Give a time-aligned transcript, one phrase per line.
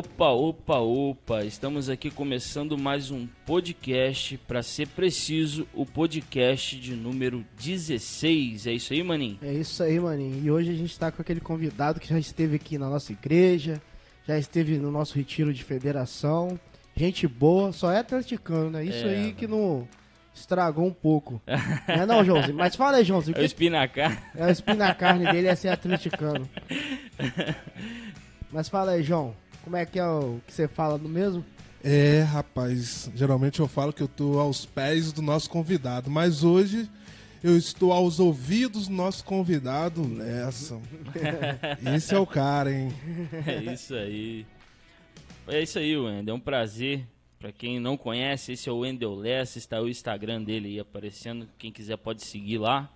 [0.00, 1.44] Opa, opa, opa!
[1.44, 8.66] Estamos aqui começando mais um podcast, para ser preciso, o podcast de número 16.
[8.66, 9.38] É isso aí, maninho?
[9.42, 10.42] É isso aí, maninho.
[10.42, 13.78] E hoje a gente está com aquele convidado que já esteve aqui na nossa igreja,
[14.26, 16.58] já esteve no nosso retiro de federação.
[16.96, 18.82] Gente boa, só é atleticano, né?
[18.82, 19.86] Isso É, aí que não
[20.34, 21.42] estragou um pouco.
[21.86, 22.56] não é não, Joãozinho?
[22.56, 23.36] Mas fala aí, Joãozinho.
[23.36, 24.30] o É o que- espinacar.
[24.34, 26.48] É o espinho na carne dele é ser atleticano.
[28.50, 29.34] Mas fala aí, João.
[29.62, 31.44] Como é que é o que você fala no mesmo?
[31.82, 36.88] É, rapaz, geralmente eu falo que eu tô aos pés do nosso convidado, mas hoje
[37.42, 40.78] eu estou aos ouvidos do nosso convidado nessa.
[41.96, 42.92] Esse é o cara, hein?
[43.46, 44.46] É isso aí.
[45.48, 46.34] É isso aí, Wendel.
[46.34, 47.06] É um prazer.
[47.38, 49.56] Pra quem não conhece, esse é o Wendel Lessa.
[49.56, 51.48] Está o Instagram dele aí aparecendo.
[51.58, 52.92] Quem quiser pode seguir lá.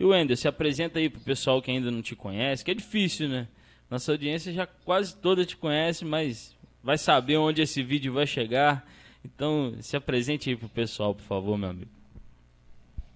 [0.00, 3.28] E Wendel, se apresenta aí pro pessoal que ainda não te conhece, que é difícil,
[3.28, 3.46] né?
[3.90, 8.86] Nossa audiência já quase toda te conhece, mas vai saber onde esse vídeo vai chegar.
[9.24, 11.90] Então, se apresente aí pro pessoal, por favor, meu amigo.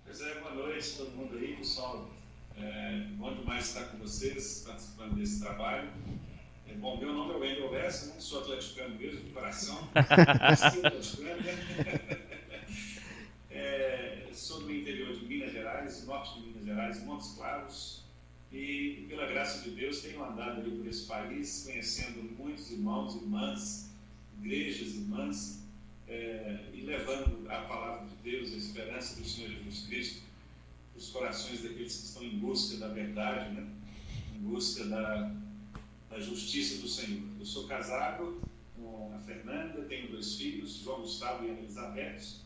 [0.05, 2.11] Pois é, boa noite todo mundo aí, pessoal.
[2.56, 5.89] É, bom demais estar com vocês, participando desse trabalho.
[6.66, 9.89] É, bom, meu nome é Wendel Lessa, não sou atleticano mesmo, de coração.
[11.19, 12.28] Né?
[13.50, 18.05] É, sou do interior de Minas Gerais, norte de Minas Gerais, Montes Claros.
[18.52, 23.90] E, pela graça de Deus, tenho andado ali por esse país, conhecendo muitos irmãos, irmãs,
[24.40, 25.62] igrejas, irmãs,
[26.06, 30.22] é, e levando a palavra de Deus, a esperança do Senhor Jesus Cristo,
[30.96, 33.68] os corações daqueles que estão em busca da verdade, né?
[34.34, 35.34] em busca da,
[36.08, 37.23] da justiça do Senhor.
[37.39, 38.40] Eu sou casado
[38.74, 42.40] com a Fernanda, tenho dois filhos, João Gustavo e Ana Elizabeth,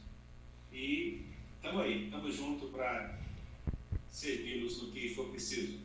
[0.73, 1.23] e
[1.57, 3.22] estamos aí, estamos juntos para
[4.13, 5.79] servi-los no que for preciso.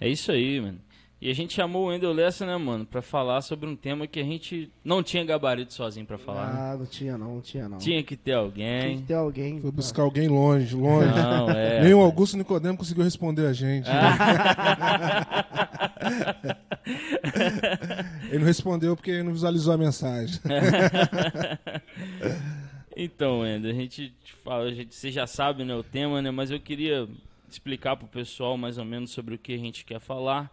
[0.00, 0.78] É isso aí, mano.
[1.20, 4.18] E a gente chamou o Wendel Lessa, né, mano, pra falar sobre um tema que
[4.18, 6.60] a gente não tinha gabarito sozinho pra falar, né?
[6.60, 7.78] Ah, não tinha não, não tinha não.
[7.78, 8.98] Tinha que ter alguém.
[8.98, 9.60] que ter alguém.
[9.60, 11.14] Foi buscar alguém longe, longe.
[11.14, 11.80] Não, é.
[11.86, 13.88] Nem o Augusto Nicodemo conseguiu responder a gente.
[18.28, 20.40] Ele não respondeu porque ele não visualizou a mensagem.
[22.94, 26.30] Então, Wendel, a gente te fala, a gente, você já sabe né, o tema, né?
[26.30, 27.08] Mas eu queria
[27.54, 30.52] explicar pro pessoal mais ou menos sobre o que a gente quer falar.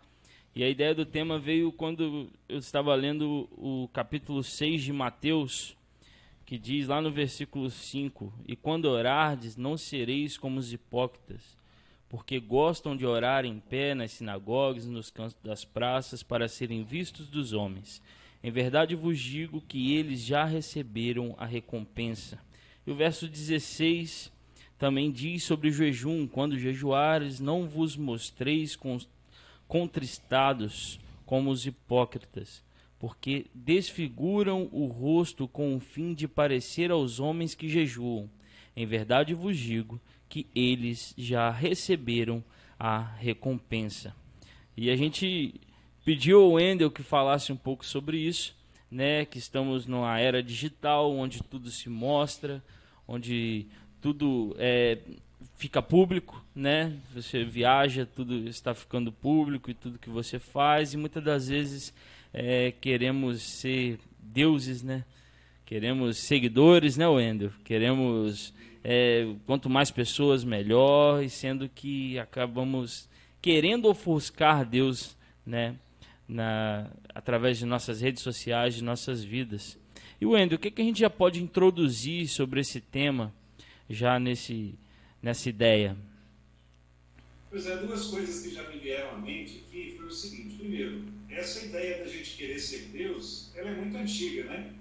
[0.55, 5.77] E a ideia do tema veio quando eu estava lendo o capítulo 6 de Mateus,
[6.45, 11.55] que diz lá no versículo 5: E quando orardes, não sereis como os hipócritas,
[12.09, 17.29] porque gostam de orar em pé nas sinagogas nos cantos das praças para serem vistos
[17.29, 18.01] dos homens.
[18.43, 22.39] Em verdade vos digo que eles já receberam a recompensa.
[22.87, 24.31] E o verso 16
[24.79, 28.97] também diz sobre o jejum: Quando jejuares, não vos mostreis con-
[29.67, 32.63] contristados como os hipócritas,
[32.97, 38.29] porque desfiguram o rosto com o fim de parecer aos homens que jejuam.
[38.75, 42.43] Em verdade vos digo que eles já receberam
[42.79, 44.15] a recompensa.
[44.77, 45.53] E a gente
[46.05, 48.55] pediu ao Wendel que falasse um pouco sobre isso,
[48.89, 49.25] né?
[49.25, 52.63] Que estamos numa era digital onde tudo se mostra,
[53.07, 53.67] onde
[54.01, 54.97] tudo é,
[55.55, 56.93] fica público, né?
[57.13, 61.93] Você viaja, tudo está ficando público e tudo que você faz e muitas das vezes
[62.33, 65.03] é, queremos ser deuses, né?
[65.65, 67.51] Queremos seguidores, né, Wendel?
[67.63, 73.07] Queremos é, quanto mais pessoas melhor, e sendo que acabamos
[73.41, 75.75] querendo ofuscar Deus, né?
[76.27, 79.79] Na, através de nossas redes sociais, de nossas vidas.
[80.21, 83.33] E Wendel, o que, que a gente já pode introduzir sobre esse tema,
[83.89, 84.77] já nesse,
[85.21, 85.97] nessa ideia?
[87.49, 91.03] Pois é, duas coisas que já me vieram à mente aqui foi o seguinte: primeiro,
[91.29, 94.73] essa ideia da gente querer ser Deus, ela é muito antiga, né?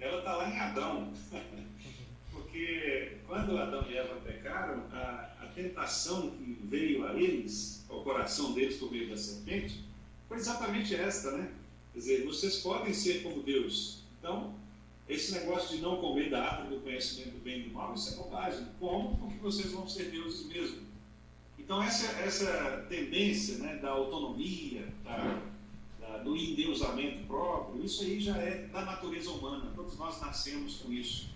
[0.00, 1.12] Ela está lá em Adão.
[2.32, 8.52] Porque quando Adão e Eva pecaram, a, a tentação que veio a eles, ao coração
[8.54, 9.84] deles por meio da serpente,
[10.28, 11.50] foi exatamente esta, né?
[11.92, 14.02] Quer dizer, vocês podem ser como Deus.
[14.18, 14.54] Então,
[15.08, 18.14] esse negócio de não comer da árvore do conhecimento do bem e do mal, isso
[18.14, 18.66] é bobagem.
[18.80, 19.18] Como?
[19.18, 20.82] Porque vocês vão ser deuses mesmo.
[21.58, 25.42] Então, essa, essa tendência né, da autonomia, da,
[26.00, 29.72] da, do endeusamento próprio, isso aí já é da natureza humana.
[29.74, 31.34] Todos nós nascemos com isso.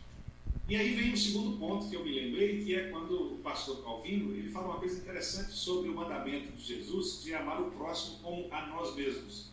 [0.68, 3.82] E aí vem o segundo ponto que eu me lembrei, que é quando o pastor
[3.82, 8.18] Calvino ele fala uma coisa interessante sobre o mandamento de Jesus de amar o próximo
[8.18, 9.50] como a nós mesmos.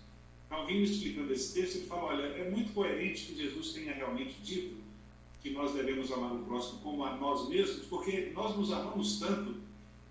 [0.49, 4.77] Calvino explicando esse texto, ele fala, olha, é muito coerente que Jesus tenha realmente dito
[5.41, 9.55] que nós devemos amar o próximo como a nós mesmos, porque nós nos amamos tanto,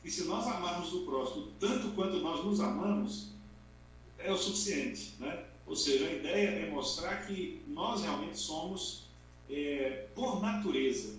[0.04, 3.30] e se nós amarmos o próximo tanto quanto nós nos amamos,
[4.18, 5.44] é o suficiente, né?
[5.66, 9.04] Ou seja, a ideia é mostrar que nós realmente somos,
[9.50, 11.16] é, por natureza,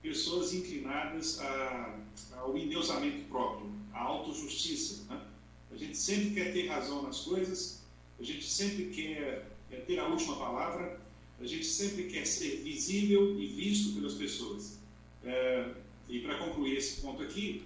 [0.00, 1.98] pessoas inclinadas a,
[2.38, 5.04] ao endeusamento próprio, à autojustiça.
[5.08, 5.20] Né?
[5.70, 7.79] A gente sempre quer ter razão nas coisas,
[8.20, 11.00] a gente sempre quer, quer ter a última palavra,
[11.40, 14.78] a gente sempre quer ser visível e visto pelas pessoas.
[15.24, 15.72] É,
[16.08, 17.64] e para concluir esse ponto aqui,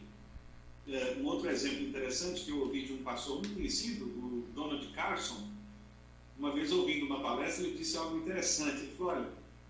[0.87, 4.87] é, um outro exemplo interessante que eu ouvi de um pastor muito conhecido, o Donald
[4.89, 5.49] Carson,
[6.39, 8.83] uma vez ouvindo uma palestra, ele disse algo interessante.
[8.83, 9.29] Ele falou: olha,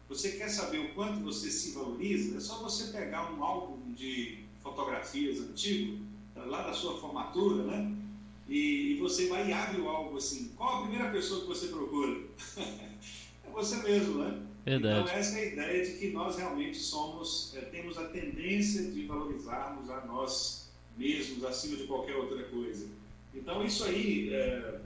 [0.08, 2.36] você quer saber o quanto você se valoriza?
[2.36, 6.04] É só você pegar um álbum de fotografias antigo,
[6.34, 8.03] lá da sua formatura, né?
[8.48, 10.52] E, você vai e abre o álbum assim.
[10.56, 12.20] Qual a primeira pessoa que você procura?
[12.58, 14.42] é você mesmo, né?
[14.64, 15.00] Verdade.
[15.00, 19.06] Então, essa é a ideia de que nós realmente somos, é, temos a tendência de
[19.06, 22.86] valorizarmos a nós mesmos acima de qualquer outra coisa.
[23.34, 24.80] Então, isso aí é,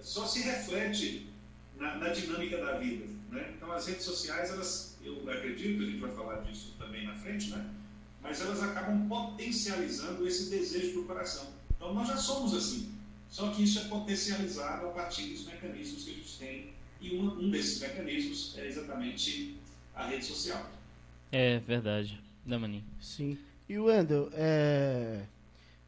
[0.00, 1.26] só se reflete
[1.78, 3.06] na, na, dinâmica da vida.
[3.30, 3.54] Né?
[3.56, 7.50] Então, as redes sociais, elas, eu acredito, a gente vai falar disso também na frente,
[7.50, 7.70] né?
[8.22, 11.55] mas elas acabam potencializando esse desejo do coração.
[11.76, 12.90] Então, nós já somos assim,
[13.28, 17.26] só que isso é potencializado a partir dos mecanismos que a gente tem e um,
[17.38, 19.56] um desses mecanismos é exatamente
[19.94, 20.64] a rede social.
[21.30, 22.20] É verdade.
[22.44, 22.84] Não, Maninho?
[23.00, 23.36] Sim.
[23.68, 25.22] E o Wendel, é...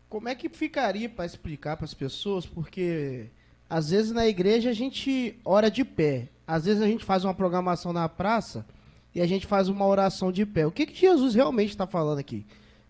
[0.08, 2.44] como é que ficaria para explicar para as pessoas?
[2.44, 3.26] Porque
[3.70, 7.34] às vezes na igreja a gente ora de pé, às vezes a gente faz uma
[7.34, 8.66] programação na praça
[9.14, 10.66] e a gente faz uma oração de pé.
[10.66, 12.44] O que, que Jesus realmente está falando aqui?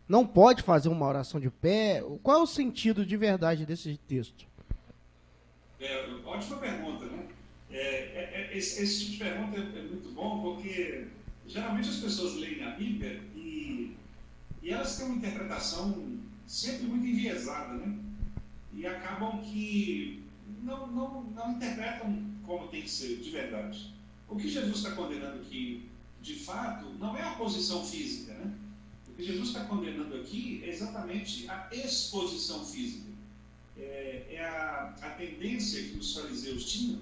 [0.09, 2.03] Não pode fazer uma oração de pé?
[2.23, 4.47] Qual é o sentido de verdade desse texto?
[5.79, 7.29] É, ótima pergunta, né?
[7.71, 11.07] É, é, é, esse, esse, tipo de pergunta é, é, muito bom porque
[11.47, 13.95] geralmente as pessoas leem a Bíblia e,
[14.63, 17.99] e elas têm uma interpretação sempre muito enviesada, né?
[18.73, 20.25] E acabam que
[20.63, 23.95] não, não, não interpretam como tem que ser, de verdade.
[24.27, 25.87] O que Jesus está condenando aqui,
[26.23, 28.55] de fato, não é a posição física, né?
[29.19, 33.11] Que Jesus está condenando aqui é exatamente a exposição física.
[33.77, 37.01] É, é a, a tendência que os fariseus tinham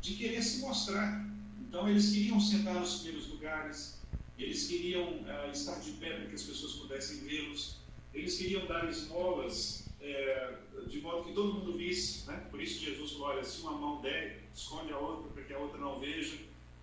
[0.00, 1.28] de querer se mostrar.
[1.60, 3.98] Então, eles queriam sentar nos primeiros lugares,
[4.38, 7.78] eles queriam uh, estar de pé para que as pessoas pudessem vê-los,
[8.14, 12.24] eles queriam dar esmolas é, de modo que todo mundo visse.
[12.28, 12.36] Né?
[12.52, 15.76] Por isso, Jesus olha, se uma mão der, esconde a outra para que a outra
[15.76, 16.36] não veja.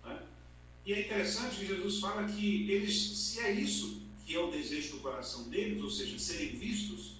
[0.04, 0.20] Né?
[0.84, 4.96] E é interessante que Jesus fala que eles, se é isso que é o desejo
[4.96, 7.14] do coração deles, ou seja, serem vistos,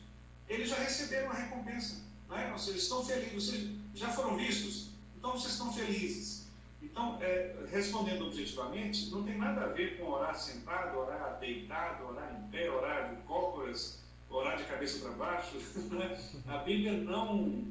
[0.48, 2.02] eles já receberam a recompensa.
[2.28, 2.50] Né?
[2.52, 6.46] Ou seja, estão felizes, vocês já foram vistos, então vocês estão felizes.
[6.82, 12.40] Então, é, respondendo objetivamente, não tem nada a ver com orar sentado, orar deitado, orar
[12.40, 15.56] em pé, orar de cócoras, orar de cabeça para baixo.
[15.90, 16.18] Né?
[16.48, 17.64] A Bíblia não,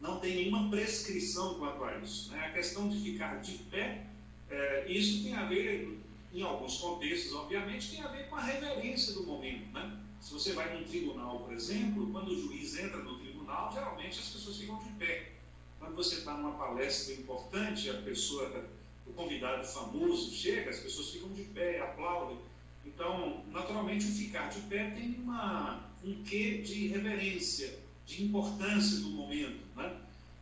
[0.00, 2.30] não tem nenhuma prescrição quanto a isso.
[2.30, 2.46] Né?
[2.46, 4.06] A questão de ficar de pé,
[4.50, 5.97] é, isso tem a ver,
[6.32, 9.72] em alguns contextos, obviamente, tem a ver com a reverência do momento.
[9.72, 9.98] Né?
[10.20, 14.28] Se você vai num tribunal, por exemplo, quando o juiz entra no tribunal, geralmente as
[14.28, 15.32] pessoas ficam de pé.
[15.78, 18.68] Quando você está numa palestra importante, a pessoa,
[19.06, 22.38] o convidado famoso chega, as pessoas ficam de pé, aplaudem.
[22.84, 29.10] Então, naturalmente, o ficar de pé tem uma, um quê de reverência, de importância do
[29.10, 29.60] momento.
[29.76, 29.96] Né?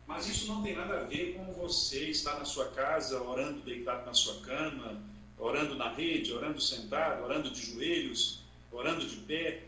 [0.07, 4.05] Mas isso não tem nada a ver com você estar na sua casa, orando deitado
[4.05, 5.01] na sua cama,
[5.37, 8.39] orando na rede, orando sentado, orando de joelhos,
[8.71, 9.63] orando de pé.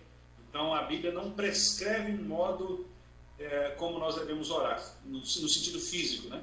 [0.50, 2.88] Então, a Bíblia não prescreve um modo
[3.38, 6.42] é, como nós devemos orar, no, no sentido físico, né?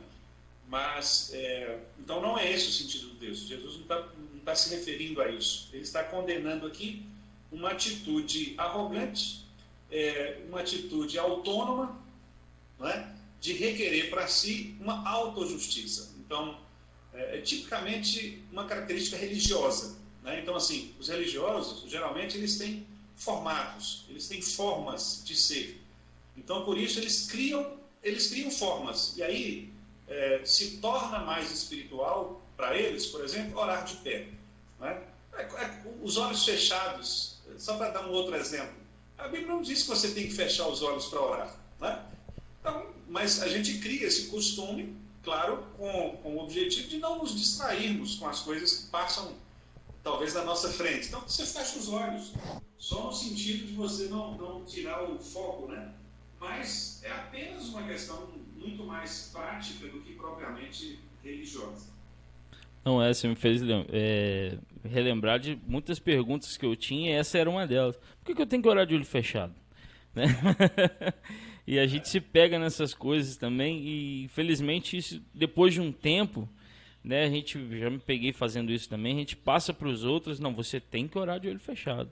[0.68, 3.46] Mas, é, então não é esse o sentido do texto.
[3.46, 4.08] Jesus não está
[4.44, 5.68] tá se referindo a isso.
[5.72, 7.06] Ele está condenando aqui
[7.52, 9.44] uma atitude arrogante,
[9.90, 12.00] é, uma atitude autônoma,
[12.80, 13.06] é?
[13.40, 16.14] de requerer para si uma autojustiça.
[16.18, 16.58] Então,
[17.16, 19.96] é, é, tipicamente uma característica religiosa.
[20.22, 20.40] Né?
[20.40, 25.80] Então, assim, os religiosos, geralmente, eles têm formatos, eles têm formas de ser.
[26.36, 29.16] Então, por isso, eles criam, eles criam formas.
[29.16, 29.72] E aí,
[30.06, 34.28] é, se torna mais espiritual para eles, por exemplo, orar de pé.
[34.78, 35.02] Né?
[35.32, 38.76] É, é, os olhos fechados, só para dar um outro exemplo.
[39.16, 41.56] A Bíblia não diz que você tem que fechar os olhos para orar.
[41.80, 42.04] Né?
[42.60, 44.94] Então, mas a gente cria esse costume,
[45.26, 49.34] claro, com, com o objetivo de não nos distrairmos com as coisas que passam,
[50.02, 51.08] talvez, na nossa frente.
[51.08, 52.32] Então, você fecha os olhos,
[52.78, 55.92] só no sentido de você não, não tirar o foco, né?
[56.38, 61.88] mas é apenas uma questão muito mais prática do que propriamente religiosa.
[62.84, 67.36] Não, é, você me fez é, relembrar de muitas perguntas que eu tinha e essa
[67.36, 67.96] era uma delas.
[67.96, 69.54] Por que, que eu tenho que orar de olho fechado?
[70.16, 70.24] Né?
[71.66, 76.48] E a gente se pega nessas coisas também e infelizmente isso depois de um tempo,
[77.02, 80.38] né, a gente já me peguei fazendo isso também, a gente passa para os outros,
[80.38, 82.10] não, você tem que orar de olho fechado.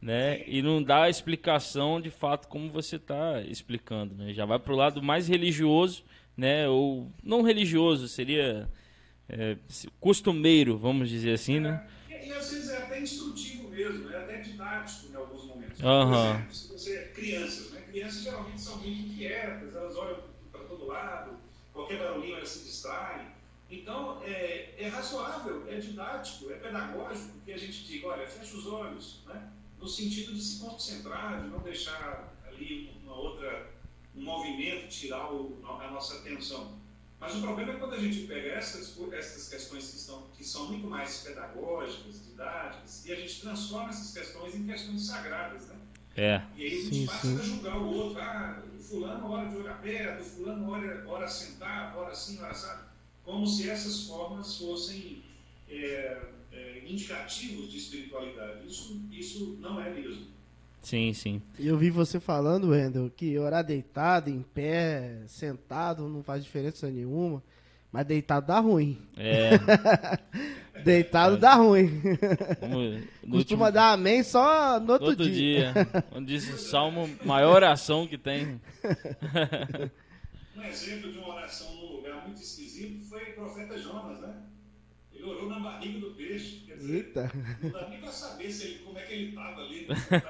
[0.00, 0.44] Né?
[0.46, 4.34] E não dá a explicação de fato como você está explicando, né?
[4.34, 6.04] Já vai para o lado mais religioso,
[6.36, 6.68] né?
[6.68, 8.68] Ou não religioso, seria
[9.28, 9.56] é,
[9.98, 11.86] costumeiro, vamos dizer assim, né?
[12.10, 15.80] É, e, às vezes é até instrutivo mesmo, é até didático em alguns momentos.
[15.80, 16.10] Uhum.
[16.10, 17.73] Por exemplo, se você é crianças, né?
[17.94, 20.20] Crianças geralmente são muito inquietas, elas olham
[20.50, 21.38] para todo lado,
[21.72, 23.28] qualquer barulhinho elas se distraem.
[23.70, 28.66] Então, é, é razoável, é didático, é pedagógico que a gente diga, olha, fecha os
[28.66, 29.48] olhos, né?
[29.78, 33.70] no sentido de se concentrar, de não deixar ali uma outra,
[34.12, 36.76] um movimento tirar o, a nossa atenção.
[37.20, 40.66] Mas o problema é quando a gente pega essas, essas questões que, são, que são
[40.66, 45.83] muito mais pedagógicas, didáticas, e a gente transforma essas questões em questões sagradas, né?
[46.16, 46.42] É.
[46.56, 47.38] E aí a gente Sim, passa sim.
[47.38, 48.20] a julgar o outro.
[48.20, 52.50] Ah, o fulano hora de olhar perto, o fulano hora, hora sentado, hora assim, hora
[52.50, 52.84] assado.
[53.24, 55.22] Como se essas formas fossem
[55.68, 56.18] é,
[56.52, 58.66] é, indicativos de espiritualidade.
[58.66, 60.26] Isso, isso não é mesmo.
[60.80, 61.42] Sim, sim.
[61.58, 67.42] Eu vi você falando, Wendel, que orar deitado, em pé, sentado, não faz diferença nenhuma.
[67.90, 69.00] Mas deitado dá ruim.
[69.16, 69.52] É.
[70.84, 71.86] Deitado dá ruim.
[72.62, 72.98] No
[73.30, 73.36] Costuma
[73.66, 75.72] último- dar amém só no outro, Todo dia.
[75.72, 76.04] dia.
[76.12, 78.60] Onde diz o salmo, maior oração que tem.
[80.56, 84.34] Um exemplo de uma oração num lugar muito esquisito foi o profeta Jonas, né?
[85.12, 86.62] Ele orou na barriga do peixe.
[86.66, 87.32] Quer dizer, Eita.
[87.62, 90.28] não dá nem para saber se ele, como é que ele estava ali, se estava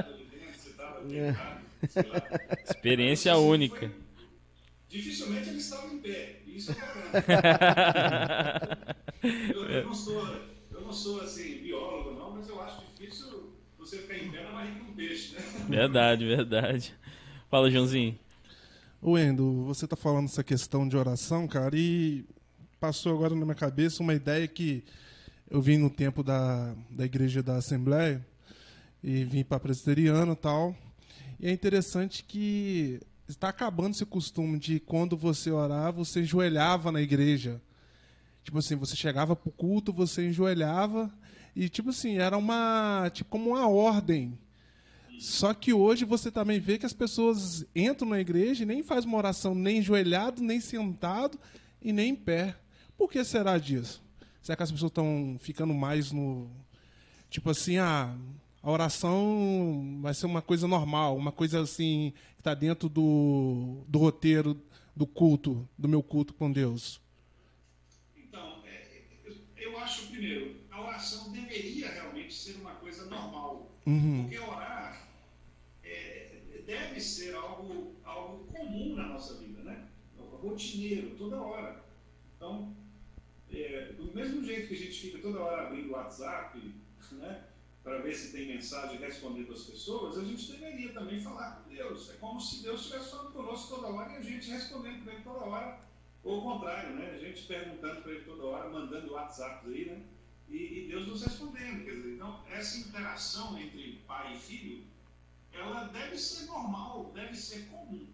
[0.00, 2.22] ali dentro, se estava deitado, sei lá.
[2.62, 3.88] Experiência única.
[3.88, 4.03] foi-
[4.94, 6.40] Dificilmente ele estava em pé.
[6.46, 7.10] e Isso é problema.
[9.60, 10.40] eu, eu não sou,
[10.72, 14.52] eu não sou assim, biólogo, não, mas eu acho difícil você ficar em pé na
[14.52, 15.44] barriga de um peixe, né?
[15.68, 16.94] Verdade, verdade.
[17.50, 18.18] Fala, Joãozinho.
[19.02, 22.24] Wendo, você tá falando essa questão de oração, cara, e
[22.80, 24.82] passou agora na minha cabeça uma ideia que
[25.50, 28.24] eu vim no tempo da, da igreja da Assembleia
[29.02, 30.74] e vim para presbiteriana e tal.
[31.38, 37.00] E é interessante que está acabando esse costume de quando você orar, você enjoelhava na
[37.00, 37.60] igreja.
[38.42, 41.10] Tipo assim, você chegava pro culto, você enjoelhava
[41.56, 44.38] e tipo assim, era uma, tipo como uma ordem.
[45.18, 49.04] Só que hoje você também vê que as pessoas entram na igreja e nem faz
[49.04, 51.38] uma oração nem enjoelhado, nem sentado
[51.80, 52.56] e nem em pé.
[52.96, 54.02] Por que será disso?
[54.42, 56.50] Será que as pessoas estão ficando mais no.
[57.30, 58.14] Tipo assim, ah,
[58.64, 63.98] a oração vai ser uma coisa normal, uma coisa assim, que está dentro do, do
[63.98, 64.58] roteiro
[64.96, 66.98] do culto, do meu culto com Deus.
[68.16, 73.70] Então, é, eu- eu acho, primeiro, a oração deveria realmente ser uma coisa normal.
[73.86, 74.22] Uhum.
[74.22, 75.08] Porque orar
[75.82, 76.30] é,
[76.66, 79.88] deve ser algo, algo comum na nossa vida, né?
[80.40, 81.84] Rotineiro, toda hora.
[82.36, 82.74] Então,
[83.52, 86.58] é, do mesmo jeito que a gente fica toda hora abrindo o WhatsApp,
[87.12, 87.44] né?
[87.84, 92.08] Para ver se tem mensagem respondendo às pessoas, a gente deveria também falar com Deus.
[92.08, 95.22] É como se Deus estivesse falando conosco toda hora e a gente respondendo para Ele
[95.22, 95.80] toda hora.
[96.22, 97.10] Ou o contrário, né?
[97.10, 100.02] A gente perguntando para Ele toda hora, mandando WhatsApp aí, né?
[100.48, 101.84] E, e Deus nos respondendo.
[101.84, 104.86] Quer dizer, então, essa interação entre pai e filho,
[105.52, 108.08] ela deve ser normal, deve ser comum.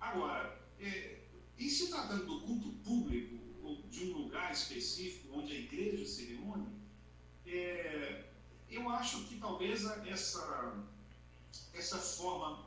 [0.00, 1.18] Agora, é,
[1.58, 6.24] em se tratando do culto público, ou de um lugar específico onde a igreja se
[6.24, 6.68] reúne,
[7.46, 8.29] é,
[8.70, 10.84] eu acho que talvez essa,
[11.74, 12.66] essa forma,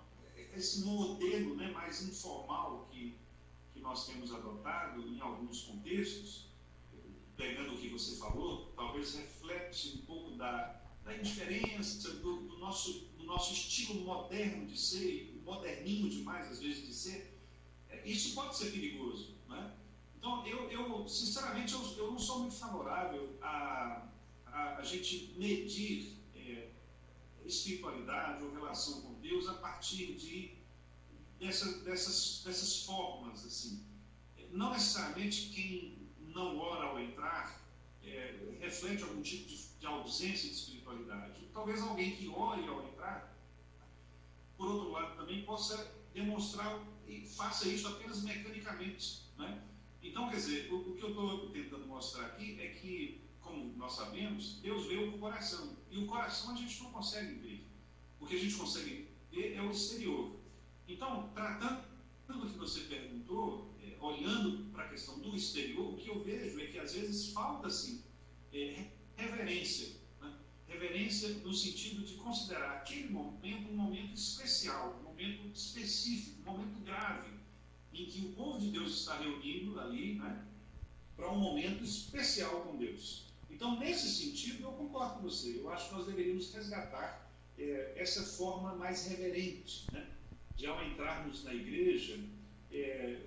[0.53, 3.17] esse modelo né, mais informal que,
[3.73, 6.47] que nós temos adotado em alguns contextos,
[7.37, 13.07] pegando o que você falou, talvez reflete um pouco da, da indiferença, do, do nosso,
[13.17, 17.39] do nosso estilo moderno de ser, moderninho demais às vezes de ser.
[17.89, 19.35] É, Isso pode ser perigoso.
[19.47, 19.73] Né?
[20.17, 24.07] Então, eu, eu sinceramente, eu, eu não sou muito favorável a,
[24.53, 26.69] a, a gente medir é,
[27.45, 30.55] espiritualidade ou relação com Deus a partir de
[31.39, 33.45] dessa, dessas, dessas formas.
[33.45, 33.85] assim.
[34.51, 37.61] Não necessariamente quem não ora ao entrar
[38.03, 41.47] é, reflete algum tipo de, de ausência de espiritualidade.
[41.53, 43.35] Talvez alguém que ore ao entrar,
[44.57, 49.23] por outro lado, também possa demonstrar e faça isso apenas mecanicamente.
[49.37, 49.63] Né?
[50.01, 53.93] Então, quer dizer, o, o que eu estou tentando mostrar aqui é que, como nós
[53.93, 55.75] sabemos, Deus vê o coração.
[55.91, 57.67] E o coração a gente não consegue ver.
[58.19, 60.31] O que a gente consegue ver é o exterior.
[60.87, 61.83] Então, tratando
[62.27, 66.59] do que você perguntou, é, olhando para a questão do exterior, o que eu vejo
[66.59, 68.03] é que às vezes falta assim,
[68.51, 69.95] é, reverência.
[70.21, 70.33] Né?
[70.67, 76.79] Reverência no sentido de considerar aquele momento um momento especial, um momento específico, um momento
[76.83, 77.29] grave,
[77.93, 80.45] em que o povo de Deus está reunido ali, né,
[81.15, 83.32] para um momento especial com Deus.
[83.53, 85.59] Então, nesse sentido, eu concordo com você.
[85.59, 90.09] Eu acho que nós deveríamos resgatar é, essa forma mais reverente, né,
[90.55, 92.19] de ao entrarmos na igreja,
[92.71, 93.19] é,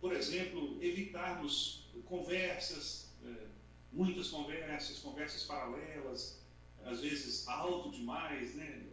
[0.00, 3.46] por exemplo, evitarmos conversas, é,
[3.92, 6.40] muitas conversas, conversas paralelas,
[6.84, 8.84] às vezes alto demais, né?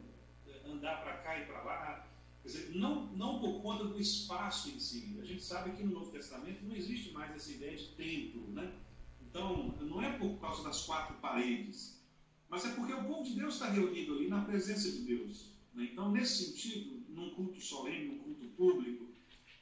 [0.66, 2.08] andar para cá e para lá.
[2.42, 5.18] Quer dizer, não, não por conta do espaço em si.
[5.22, 8.52] A gente sabe que no Novo Testamento não existe mais essa ideia de templo.
[8.52, 8.74] Né?
[9.36, 12.02] Então, não é por causa das quatro paredes,
[12.48, 15.52] mas é porque o povo de Deus está reunido ali na presença de Deus.
[15.74, 15.90] Né?
[15.92, 19.10] Então, nesse sentido, num culto solene, num culto público,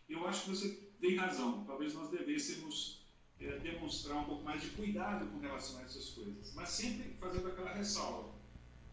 [0.07, 0.69] eu acho que você
[1.01, 1.63] tem razão.
[1.65, 3.01] Talvez nós devêssemos
[3.39, 7.47] é, demonstrar um pouco mais de cuidado com relação a essas coisas, mas sempre fazendo
[7.47, 8.31] aquela ressalva.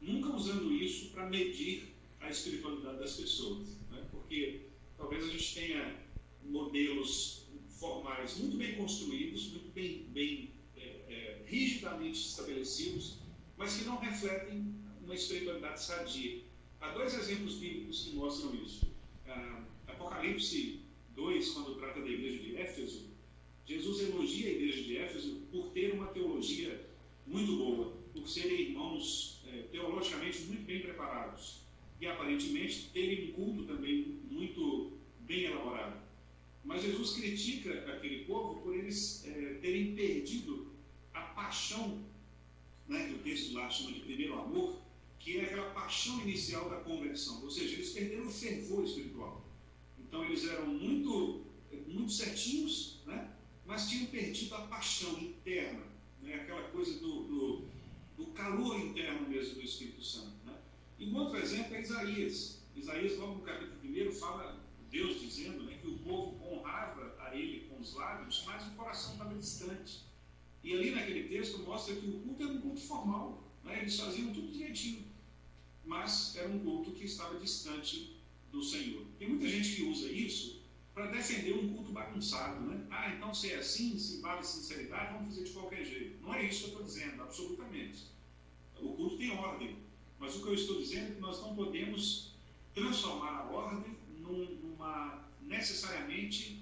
[0.00, 4.02] Nunca usando isso para medir a espiritualidade das pessoas, né?
[4.10, 5.94] porque talvez a gente tenha
[6.42, 10.59] modelos formais muito bem construídos, muito bem, bem
[11.50, 13.18] rigidamente estabelecidos,
[13.56, 16.42] mas que não refletem uma espiritualidade sadia.
[16.80, 18.86] Há dois exemplos bíblicos que mostram isso.
[19.26, 20.80] Ah, Apocalipse
[21.14, 23.10] 2, quando trata da igreja de Éfeso,
[23.66, 26.88] Jesus elogia a igreja de Éfeso por ter uma teologia
[27.26, 31.60] muito boa, por serem irmãos é, teologicamente muito bem preparados
[32.00, 36.00] e aparentemente terem um culto também muito bem elaborado.
[36.64, 40.69] Mas Jesus critica aquele povo por eles é, terem perdido
[41.20, 42.02] a paixão,
[42.88, 44.80] né, que o texto lá chama de primeiro amor,
[45.18, 47.42] que é aquela paixão inicial da conversão.
[47.42, 49.44] Ou seja, eles perderam o fervor espiritual.
[49.98, 51.44] Então eles eram muito,
[51.86, 53.30] muito certinhos, né?
[53.66, 55.82] mas tinham perdido a paixão interna,
[56.22, 56.34] né?
[56.34, 57.68] aquela coisa do, do,
[58.16, 60.32] do calor interno mesmo do Espírito Santo.
[60.44, 60.54] Né?
[60.98, 62.62] E um outro exemplo é Isaías.
[62.74, 64.58] Isaías, logo no capítulo 1, fala
[64.90, 69.12] Deus dizendo né, que o povo honrava a ele com os lábios, mas o coração
[69.12, 70.09] estava distante.
[70.62, 73.42] E ali naquele texto mostra que o culto era um culto formal.
[73.64, 73.80] Né?
[73.80, 75.04] Eles faziam tudo direitinho,
[75.84, 78.16] mas era um culto que estava distante
[78.50, 79.04] do Senhor.
[79.18, 80.60] Tem muita gente que usa isso
[80.94, 82.86] para defender um culto bagunçado, né?
[82.90, 86.20] Ah, então se é assim, se vale sinceridade, vamos fazer de qualquer jeito.
[86.20, 88.06] Não é isso que eu estou dizendo, absolutamente.
[88.78, 89.76] O culto tem ordem,
[90.18, 92.32] mas o que eu estou dizendo é que nós não podemos
[92.74, 96.59] transformar a ordem num, numa necessariamente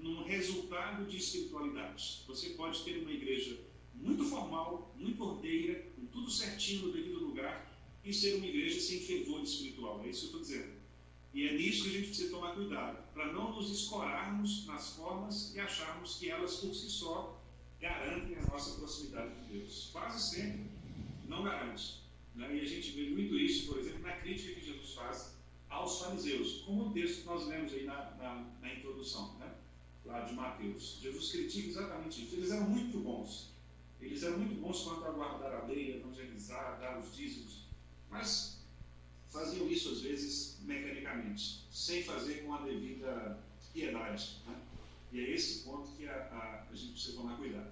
[0.00, 2.22] num resultado de espiritualidade.
[2.26, 3.58] Você pode ter uma igreja
[3.94, 7.68] muito formal, muito ordeira, com tudo certinho no devido lugar,
[8.04, 10.02] e ser uma igreja sem fervor espiritual.
[10.04, 10.78] É isso que eu estou dizendo.
[11.34, 15.54] E é nisso que a gente precisa tomar cuidado, para não nos escorarmos nas formas
[15.54, 17.42] e acharmos que elas por si só
[17.80, 19.90] garantem a nossa proximidade com Deus.
[19.92, 20.70] Quase sempre
[21.26, 22.02] não garante.
[22.34, 22.56] Né?
[22.56, 26.62] E a gente vê muito isso, por exemplo, na crítica que Jesus faz aos fariseus,
[26.62, 29.54] como o texto que nós lemos aí na, na, na introdução, né?
[30.08, 30.98] Lá de Mateus.
[31.00, 32.34] Jesus critica exatamente isso.
[32.36, 33.52] Eles eram muito bons.
[34.00, 37.66] Eles eram muito bons quanto a guardar a lei, evangelizar, dar os dízimos.
[38.10, 38.64] Mas
[39.28, 43.38] faziam isso às vezes mecanicamente, sem fazer com a devida
[43.72, 44.36] piedade.
[44.46, 44.56] Né?
[45.12, 47.70] E é esse ponto que a, a, a gente precisa tomar cuidado.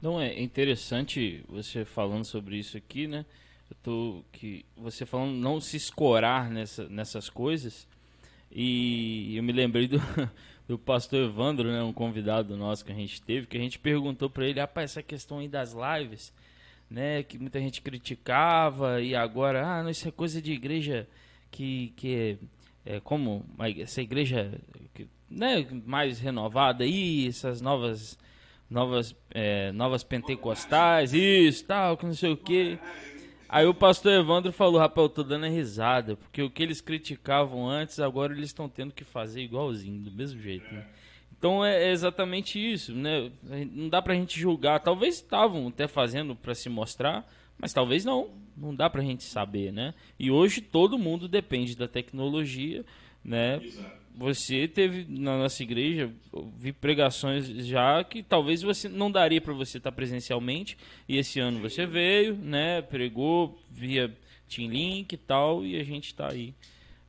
[0.00, 3.24] Não, é interessante você falando sobre isso aqui, né?
[3.70, 7.86] Eu tô, que você falando não se escorar nessa, nessas coisas.
[8.52, 9.98] E eu me lembrei do,
[10.66, 14.30] do pastor Evandro, né, um convidado nosso que a gente teve, que a gente perguntou
[14.30, 16.32] para ele, rapaz, essa questão aí das lives,
[16.88, 21.06] né, que muita gente criticava e agora, ah, não, isso é coisa de igreja
[21.50, 22.38] que, que
[22.86, 23.44] é, é como
[23.78, 24.58] essa igreja
[24.94, 28.18] que, né, mais renovada aí, essas novas
[28.70, 32.78] novas é, novas pentecostais, isso, tal, que não sei o que.
[33.54, 37.68] Aí o pastor Evandro falou, rapaz, eu tô dando risada, porque o que eles criticavam
[37.68, 40.84] antes, agora eles estão tendo que fazer igualzinho, do mesmo jeito, né?
[41.38, 43.30] Então é exatamente isso, né?
[43.70, 44.80] Não dá pra gente julgar.
[44.80, 48.28] Talvez estavam até fazendo para se mostrar, mas talvez não.
[48.56, 49.94] Não dá pra gente saber, né?
[50.18, 52.84] E hoje todo mundo depende da tecnologia,
[53.24, 53.60] né?
[54.16, 56.08] Você teve na nossa igreja,
[56.56, 61.60] vi pregações já que talvez você não daria para você estar presencialmente, e esse ano
[61.60, 62.80] você veio, né?
[62.80, 64.16] Pregou via
[64.48, 66.54] Team Link e tal, e a gente está aí,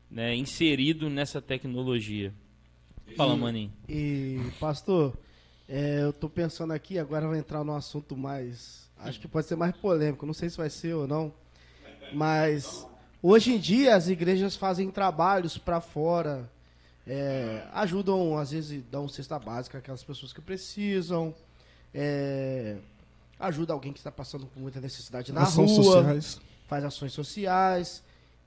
[0.10, 2.34] né, inserido nessa tecnologia.
[3.16, 3.72] Fala, Maninho.
[3.88, 5.16] E, pastor,
[5.70, 8.90] é, eu tô pensando aqui, agora vai entrar no assunto mais.
[8.98, 11.32] Acho que pode ser mais polêmico, não sei se vai ser ou não.
[12.12, 12.88] Mas
[13.22, 16.50] hoje em dia as igrejas fazem trabalhos para fora,
[17.08, 21.34] é, ajudam, às vezes, dão cesta básica àquelas pessoas que precisam.
[21.94, 22.78] É,
[23.40, 26.42] ajuda alguém que está passando por muita necessidade na Ações rua, sociais.
[26.68, 28.04] faz ações sociais.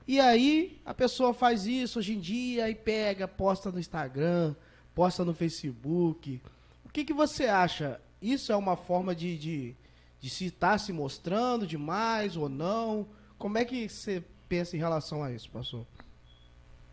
[0.07, 4.55] E aí a pessoa faz isso hoje em dia e pega, posta no Instagram,
[4.93, 6.41] posta no Facebook.
[6.83, 8.01] O que, que você acha?
[8.21, 9.75] Isso é uma forma de, de,
[10.19, 13.07] de se estar se mostrando demais ou não?
[13.37, 15.85] Como é que você pensa em relação a isso, pastor?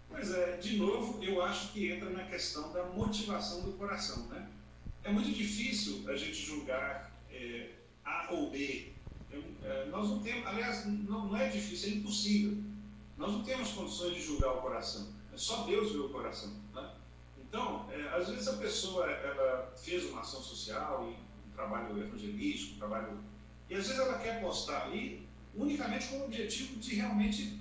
[0.08, 4.48] Pois é, de novo, eu acho que entra na questão da motivação do coração, né?
[5.02, 7.70] É muito difícil a gente julgar é,
[8.04, 8.92] A ou B.
[9.62, 12.56] É, nós não temos, aliás, não, não é difícil, é impossível.
[13.16, 15.14] Nós não temos condições de julgar o coração.
[15.32, 16.52] É só Deus vê o coração.
[16.74, 16.90] Né?
[17.38, 22.78] Então, é, às vezes a pessoa ela fez uma ação social, um trabalho evangelístico, um
[22.78, 23.18] trabalho.
[23.68, 27.58] E às vezes ela quer postar ali unicamente com o objetivo de realmente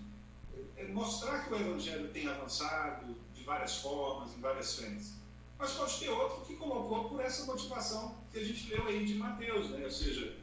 [0.90, 5.14] mostrar que o evangelho tem avançado de várias formas, em várias frentes.
[5.58, 9.16] Mas pode ter outro que colocou por essa motivação que a gente leu aí de
[9.16, 9.86] Mateus, né?
[9.86, 10.36] ou seja,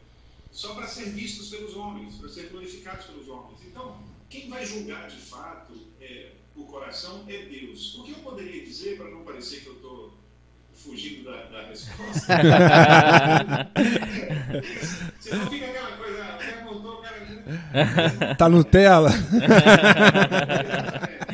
[0.50, 3.58] só para ser vistos pelos homens, para ser glorificados pelos homens.
[3.66, 3.98] Então,
[4.30, 7.94] quem vai julgar de fato é, o coração é Deus.
[7.98, 10.12] O que eu poderia dizer, para não parecer que eu estou
[10.74, 12.26] fugindo da, da resposta?
[15.20, 17.20] Você não fica aquela coisa, o cara voltou, o cara.
[17.20, 17.31] Né?
[17.44, 17.52] Tá?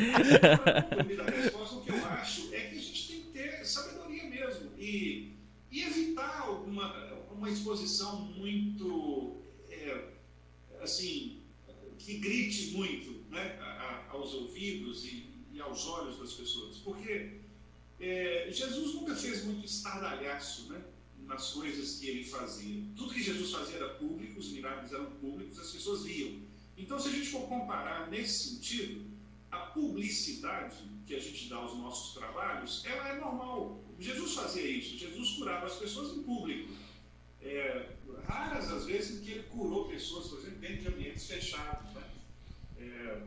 [0.06, 0.54] É,
[1.26, 4.70] a resposta, o que eu acho é que a gente tem que ter sabedoria mesmo
[4.78, 5.36] e,
[5.70, 10.04] e evitar uma, uma exposição muito, é,
[10.82, 11.42] assim,
[11.98, 16.76] que grite muito né, a- a- aos ouvidos e, e aos olhos das pessoas.
[16.78, 17.40] Porque
[18.00, 20.80] é, Jesus nunca fez muito estardalhaço né,
[21.28, 22.82] nas coisas que ele fazia.
[22.96, 26.40] Tudo que Jesus fazia era público, os milagres eram públicos, as pessoas viam.
[26.76, 29.04] Então, se a gente for comparar nesse sentido,
[29.50, 33.84] a publicidade que a gente dá aos nossos trabalhos, ela é normal.
[33.98, 36.72] Jesus fazia isso, Jesus curava as pessoas em público.
[37.42, 37.92] É,
[38.26, 41.92] raras as vezes em que ele curou pessoas, por exemplo, dentro de ambientes fechados.
[41.94, 42.10] Né?
[42.78, 43.22] É,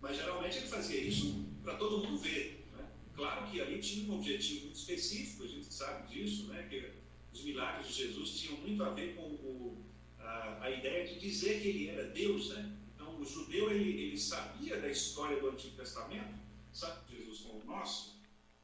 [0.00, 2.66] mas geralmente ele fazia isso para todo mundo ver.
[2.76, 2.84] Né?
[3.14, 6.66] Claro que ali tinha um objetivo muito específico, a gente sabe disso, né?
[6.68, 7.01] que
[7.32, 9.84] os milagres de Jesus tinham muito a ver com o,
[10.18, 12.50] a, a ideia de dizer que ele era Deus.
[12.50, 12.76] Né?
[12.94, 16.34] Então, o judeu ele, ele sabia da história do Antigo Testamento,
[16.72, 18.20] sabe Jesus como o nosso,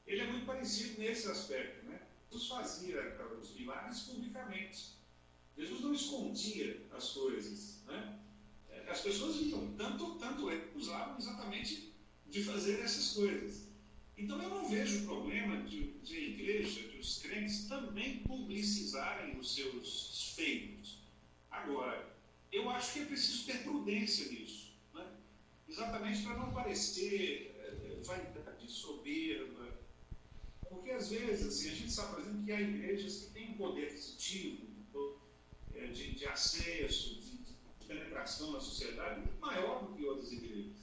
[0.06, 1.86] ele é muito parecido nesse aspecto.
[1.86, 2.00] Né?
[2.30, 4.98] Jesus fazia eh, os milagres publicamente.
[5.56, 7.82] Jesus não escondia as coisas.
[7.86, 8.18] Né?
[8.70, 11.92] Eh, As pessoas viam, tanto, tanto ele usavam exatamente
[12.26, 13.67] de fazer essas coisas.
[14.18, 19.54] Então eu não vejo problema de, de a igreja, de os crentes também publicizarem os
[19.54, 20.98] seus feitos.
[21.48, 22.04] Agora,
[22.50, 24.72] eu acho que é preciso ter prudência nisso.
[24.92, 25.06] Né?
[25.68, 29.78] Exatamente para não parecer eh, vaidade, soberba.
[30.68, 33.54] Porque às vezes assim, a gente sabe, por exemplo, que há igrejas que têm um
[33.54, 34.66] poder aquisitivo,
[35.76, 40.76] eh, de, de acesso, de penetração na sociedade muito maior do que outras igrejas.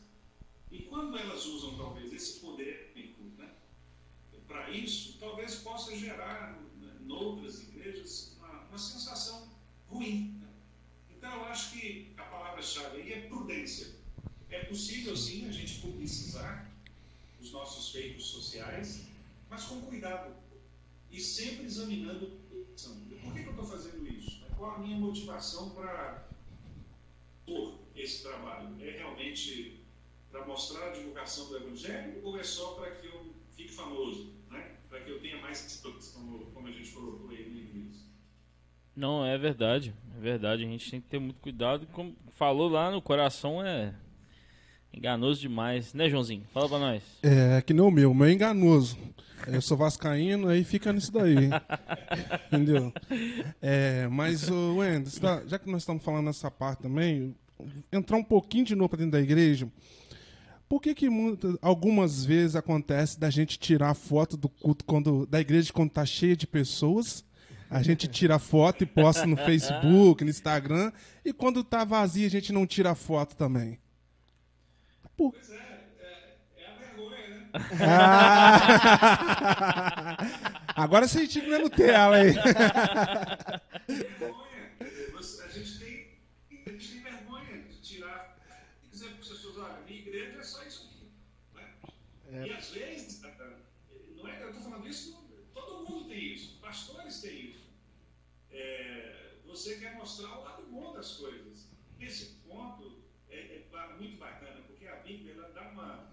[0.71, 3.49] E quando elas usam talvez esse poder econômico né,
[4.47, 5.17] para isso,
[5.97, 9.49] gerar né, noutras igrejas uma, uma sensação
[9.87, 10.39] ruim.
[10.41, 10.47] né.
[11.09, 13.95] Então eu acho que a palavra-chave aí é prudência.
[14.49, 16.71] É possível sim a gente publicizar
[17.39, 19.07] os nossos feitos sociais,
[19.49, 20.35] mas com cuidado
[21.11, 22.45] e sempre examinando
[23.25, 24.41] por que, que eu estou fazendo isso?
[24.57, 26.27] Qual a minha motivação para
[27.45, 28.75] por esse trabalho?
[28.79, 29.83] É realmente
[30.29, 34.33] para mostrar a divulgação do Evangelho ou é só para que eu fique famoso?
[34.95, 34.99] Né?
[34.99, 38.05] Para que eu tenha mais seguidores, como, como a gente colocou aí no início?
[38.95, 39.93] Não, é verdade.
[40.17, 40.63] É verdade.
[40.63, 41.87] A gente tem que ter muito cuidado.
[41.91, 43.93] Como falou lá no coração, é
[44.93, 45.93] enganoso demais.
[45.93, 46.45] Né, Joãozinho?
[46.53, 47.03] Fala pra nós.
[47.21, 48.97] É, que nem o meu, o meu é enganoso.
[49.47, 51.49] Eu sou vascaíno, aí fica nisso daí.
[52.47, 52.91] Entendeu?
[53.61, 57.35] É, mas, o Wendel, tá- já que nós estamos falando nessa parte também,
[57.91, 59.67] entrar um pouquinho de novo para dentro da igreja,
[60.67, 65.39] por que que muitas, algumas vezes acontece da gente tirar foto do culto quando, da
[65.39, 67.23] igreja quando tá cheia de pessoas?
[67.69, 70.91] A gente tira foto e posta no Facebook, no Instagram,
[71.23, 73.79] e quando tá vazia a gente não tira foto também.
[75.17, 75.55] Por, Pois é,
[75.99, 77.49] é, é a vergonha, né?
[77.81, 80.17] Ah!
[80.75, 81.25] Agora você
[81.59, 82.33] no tela aí.
[83.87, 84.71] vergonha.
[85.13, 86.07] Você- A gente tem,
[86.65, 88.37] a gente tem vergonha de tirar
[88.83, 91.07] e dizer para as pessoas, olha, minha igreja é só isso aqui.
[92.31, 92.47] Né?
[92.47, 93.21] E às vezes,
[94.17, 95.17] não é, eu estou falando isso,
[95.53, 97.63] todo mundo tem isso, pastores têm isso.
[98.51, 100.43] É, você quer mostrar o
[101.05, 101.69] das coisas.
[101.99, 106.11] Esse ponto é, é muito bacana, porque a Bíblia ela dá uma.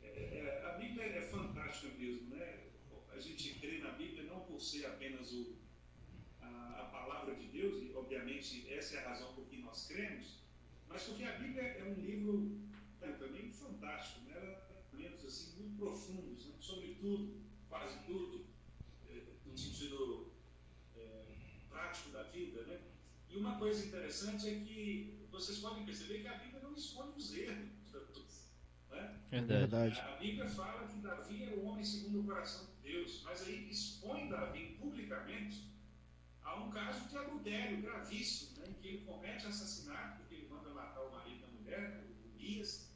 [0.00, 2.68] é, é, a Bíblia é fantástica mesmo, né?
[3.10, 5.56] A gente crê na Bíblia não por ser apenas o,
[6.40, 10.38] a, a palavra de Deus, e obviamente, essa é a razão por que nós cremos,
[10.88, 12.60] mas porque a Bíblia é um livro
[13.00, 14.36] é, também fantástico, né?
[14.36, 16.54] Ela tem assim, muito profundos, né?
[16.60, 18.46] sobre tudo, quase tudo,
[19.08, 20.32] é, no sentido
[20.94, 21.24] é,
[21.68, 22.62] prático da vida.
[22.62, 22.91] Né?
[23.32, 27.34] E uma coisa interessante é que vocês podem perceber que a Bíblia não esconde os
[27.34, 27.72] erros.
[28.90, 29.18] Né?
[29.30, 29.98] Verdade.
[30.00, 33.70] A Bíblia fala que Davi era o homem segundo o coração de Deus, mas aí
[33.70, 35.72] expõe Davi publicamente
[36.42, 40.68] a um caso de adultério gravíssimo, né, em que ele comete assassinato, porque ele manda
[40.70, 42.92] matar o marido da mulher, né, o Urias.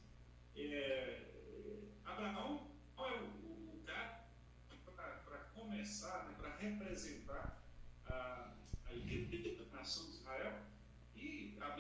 [0.55, 1.23] É,
[2.05, 4.27] Abraão é o, o, cara
[5.25, 7.63] para começar, né, para representar
[8.07, 8.53] a,
[8.85, 10.26] a igreja da nação de Israel.
[10.26, 10.26] A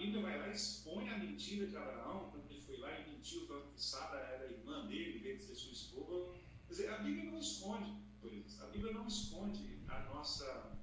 [0.06, 3.44] Bíblia vai lá e expõe a mentira de Abraão, quando ele foi lá e mentiu
[3.48, 6.32] falando que Sara era irmã dele, em vez de ser sua esposa.
[6.66, 10.78] Quer dizer, a Bíblia não esconde coisas, a Bíblia não esconde a nossa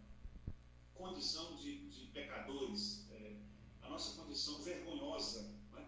[0.93, 3.37] condição de, de pecadores, é,
[3.81, 5.55] a nossa condição vergonhosa.
[5.71, 5.85] Né?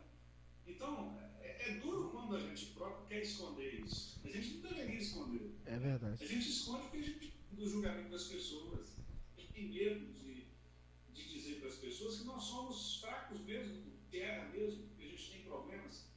[0.65, 4.21] Então, é, é, duro quando a gente próprio quer esconder isso.
[4.24, 5.56] A gente não deveria esconder.
[5.65, 6.24] É verdade.
[6.24, 8.95] A gente esconde porque a gente, do julgamento das pessoas.
[9.38, 10.48] A gente tem medo de,
[11.13, 15.08] de dizer para as pessoas que nós somos fracos mesmo, que erra mesmo, que a
[15.08, 16.08] gente tem problemas.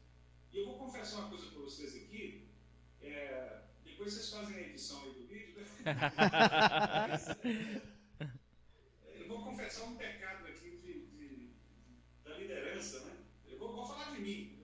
[0.52, 2.46] E eu vou confessar uma coisa para vocês aqui.
[3.00, 5.56] É, depois vocês fazem a edição aí do vídeo.
[5.56, 5.64] Né?
[9.28, 11.54] vou confessar um pecado aqui de, de,
[12.22, 13.24] da liderança, né?
[13.46, 14.58] Eu vou, vou, falar de mim.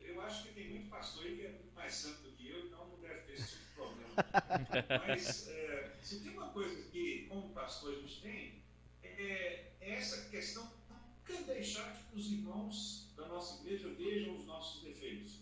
[0.00, 2.88] Eu acho que tem muito pastor aí que é mais santo do que eu, então
[2.88, 4.10] não deve ter esse tipo de problema.
[5.06, 8.64] Mas é, se tem uma coisa que, como pastor, a gente tem,
[9.02, 15.38] é essa questão nunca deixar que os irmãos da nossa igreja vejam os nossos defeitos.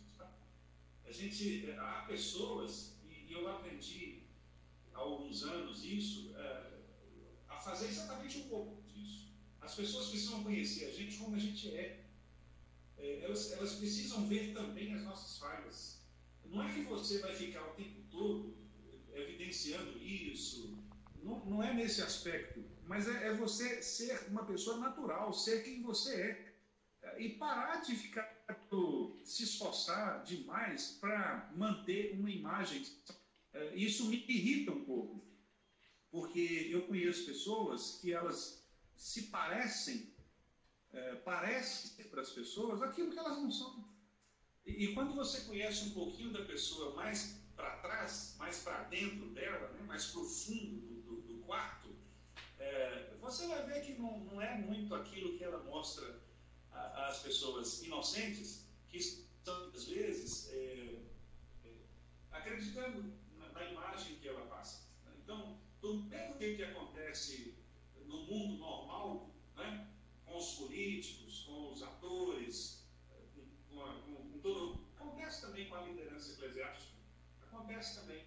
[1.04, 4.22] A gente, é, há pessoas, e, eu aprendi
[4.94, 6.72] há alguns anos isso, é,
[7.48, 9.28] a fazer exatamente o pouco disso.
[9.60, 12.06] As pessoas precisam conhecer a gente como a gente é.
[12.98, 16.00] é elas, elas precisam ver também as nossas falhas.
[16.44, 18.56] Não é que você vai ficar o tempo todo
[19.14, 20.78] evidenciando isso,
[21.22, 25.82] não, não é nesse aspecto, mas é, é, você ser uma pessoa natural, ser quem
[25.82, 26.52] você é.
[27.18, 28.22] E parar de ficar
[29.24, 32.86] se esforçar demais para manter uma imagem.
[33.52, 35.32] É, isso me irrita um pouco
[36.12, 38.62] porque eu conheço pessoas que elas
[38.94, 40.14] se parecem,
[40.92, 43.90] é, parecem para as pessoas aquilo que elas não são.
[44.64, 49.70] E, quando você conhece um pouquinho da pessoa mais para trás, mais para dentro dela,
[49.70, 51.81] né, mais profundo do, do, do quarto,
[52.72, 56.20] é, você vai ver que não, não, é muito aquilo que ela mostra
[56.72, 60.96] às pessoas inocentes, que estão, às vezes, é,
[61.64, 61.74] é
[62.30, 64.86] acreditando na, na imagem que ela passa.
[65.22, 67.54] Então, do mesmo que acontece
[68.06, 69.88] no mundo normal, né?
[70.24, 72.86] com os políticos, com os atores,
[73.68, 74.86] com, a, com, com todo.
[74.96, 76.92] Acontece também com a liderança eclesiástica.
[77.42, 78.24] Acontece também.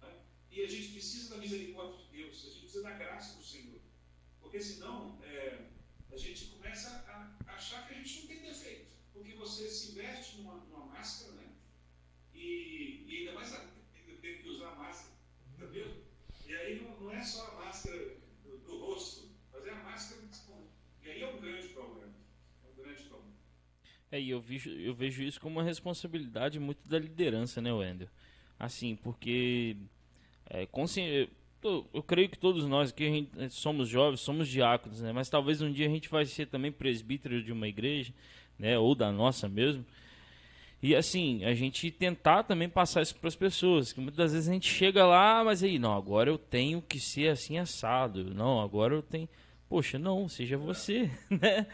[0.00, 0.20] Né?
[0.50, 3.75] E a gente precisa da misericórdia de Deus, a gente precisa da graça do Senhor.
[4.46, 5.58] Porque senão é,
[6.12, 8.86] a gente começa a achar que a gente não tem defeito.
[9.12, 11.48] Porque você se veste numa, numa máscara, né?
[12.32, 13.50] E, e ainda mais
[14.22, 15.16] tem que usar máscara,
[15.52, 16.04] entendeu?
[16.46, 20.22] E aí não, não é só a máscara do, do, rosto, mas é a máscara
[20.22, 20.68] do
[21.02, 22.14] E aí é um grande problema.
[22.64, 23.34] É um grande problema.
[24.12, 28.08] É, e eu vejo, eu vejo isso como uma responsabilidade muito da liderança, né, Wendel?
[28.56, 29.76] Assim, porque
[30.48, 30.66] é.
[31.62, 35.12] Eu, creio que todos nós aqui gente, somos jovens, somos diáconos, né?
[35.12, 38.12] Mas talvez um dia a gente vai ser também presbítero de uma igreja,
[38.58, 38.78] né?
[38.78, 39.84] Ou da nossa mesmo.
[40.82, 44.52] E assim, a gente tentar também passar isso para as pessoas, que muitas vezes a
[44.52, 48.32] gente chega lá, mas aí, não, agora eu tenho que ser assim assado.
[48.34, 49.28] Não, agora eu tenho.
[49.68, 51.66] Poxa, não, seja você, né?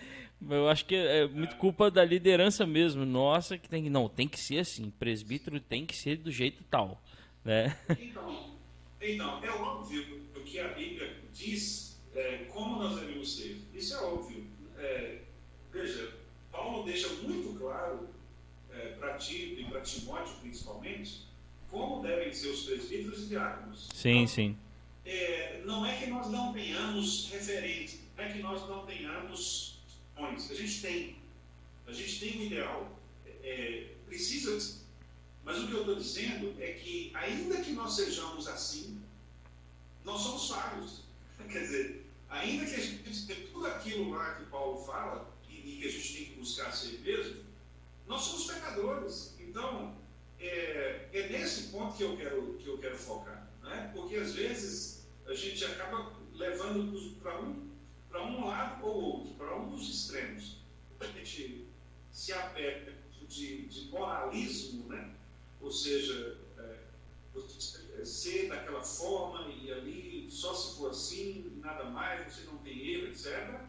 [0.49, 4.27] Eu acho que é muito culpa da liderança mesmo, nossa, que tem que não, tem
[4.27, 7.01] que ser assim, presbítero tem que ser do jeito tal,
[7.45, 7.77] né?
[7.91, 8.52] Então,
[9.03, 13.61] então é óbvio o que a Bíblia diz é, como nós devemos ser.
[13.75, 14.47] Isso é óbvio.
[14.79, 15.19] É,
[15.73, 16.15] veja,
[16.51, 18.09] Paulo deixa muito claro
[18.71, 21.27] é, para Tito e para Timóteo principalmente,
[21.71, 23.89] como devem ser os presbíteros e diáconos.
[23.95, 24.57] Sim, então, sim.
[25.05, 29.81] É, não é que nós não tenhamos referência, não é que nós não tenhamos.
[30.17, 31.17] A gente tem.
[31.87, 32.99] A gente tem um ideal.
[33.43, 34.82] É, precisa.
[35.45, 39.03] Mas o que eu estou dizendo é que, ainda que nós sejamos assim,
[40.05, 41.03] nós somos falhos.
[41.51, 45.87] Quer dizer, ainda que a gente tenha tudo aquilo lá que Paulo fala, e, que
[45.87, 47.43] a gente tem que buscar ser mesmo,
[48.07, 49.35] nós somos pecadores.
[49.41, 49.97] Então,
[50.39, 53.49] é, é nesse ponto que eu quero, que eu quero focar.
[53.63, 53.91] Né?
[53.95, 57.71] Porque às vezes a gente acaba levando para um,
[58.15, 60.59] um lado ou outro, para um dos extremos.
[61.01, 61.67] A gente
[62.11, 62.93] se apega
[63.29, 65.11] de, de moralismo, né?
[65.63, 72.43] Ou seja, é, ser daquela forma e ali só se for assim, nada mais, você
[72.45, 73.61] não tem erro, etc.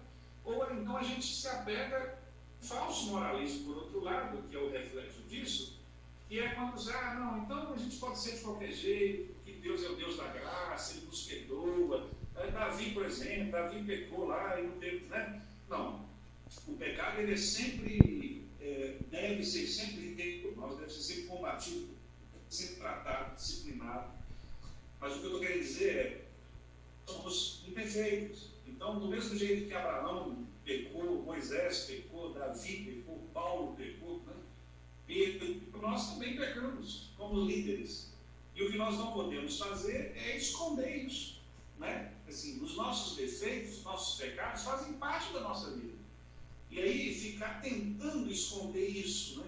[0.44, 2.18] Ou então a gente se apega
[2.62, 5.80] falso moralismo, por outro lado, que é o reflexo disso,
[6.28, 9.54] que é quando diz, ah, não, então a gente pode ser de qualquer jeito, que
[9.54, 12.10] Deus é o Deus da graça, Ele nos perdoa.
[12.52, 15.42] Davi, por exemplo, Davi pecou lá e não teve, né?
[15.70, 16.06] Não.
[16.68, 21.90] O pecado, ele é sempre, é, deve ser sempre nós deve ser sempre combatido,
[22.50, 24.14] sempre tratado, disciplinado.
[25.00, 26.26] Mas o que eu estou querendo dizer é,
[27.06, 28.54] somos imperfeitos.
[28.66, 34.34] Então, do mesmo jeito que Abraão pecou, Moisés pecou, Davi pecou, Paulo pecou, né?
[35.10, 38.14] e nós também pecamos como líderes.
[38.56, 41.42] E o que nós não podemos fazer é esconder isso.
[41.78, 42.14] Né?
[42.26, 46.03] Assim, os nossos defeitos, os nossos pecados fazem parte da nossa vida.
[46.74, 49.42] E aí ficar tentando esconder isso.
[49.42, 49.46] Né?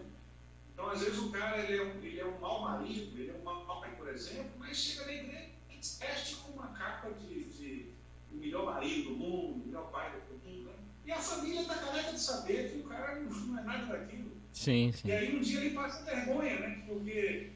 [0.72, 3.34] Então, às vezes, o cara ele é, um, ele é um mau marido, ele é
[3.34, 7.46] um mau pai, por exemplo, mas chega na igreja e veste com uma capa de,
[7.46, 7.94] de,
[8.32, 10.66] o melhor marido do mundo, o melhor pai do mundo.
[10.66, 10.74] Né?
[11.04, 14.32] E a família está careca de saber que o cara não é nada daquilo.
[14.54, 15.08] Sim, sim.
[15.08, 16.84] E aí um dia ele passa vergonha, né?
[16.88, 17.54] Porque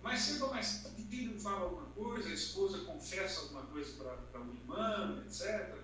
[0.00, 3.92] mais cedo ou mais tarde o filho fala alguma coisa, a esposa confessa alguma coisa
[4.30, 5.77] para uma irmã, etc.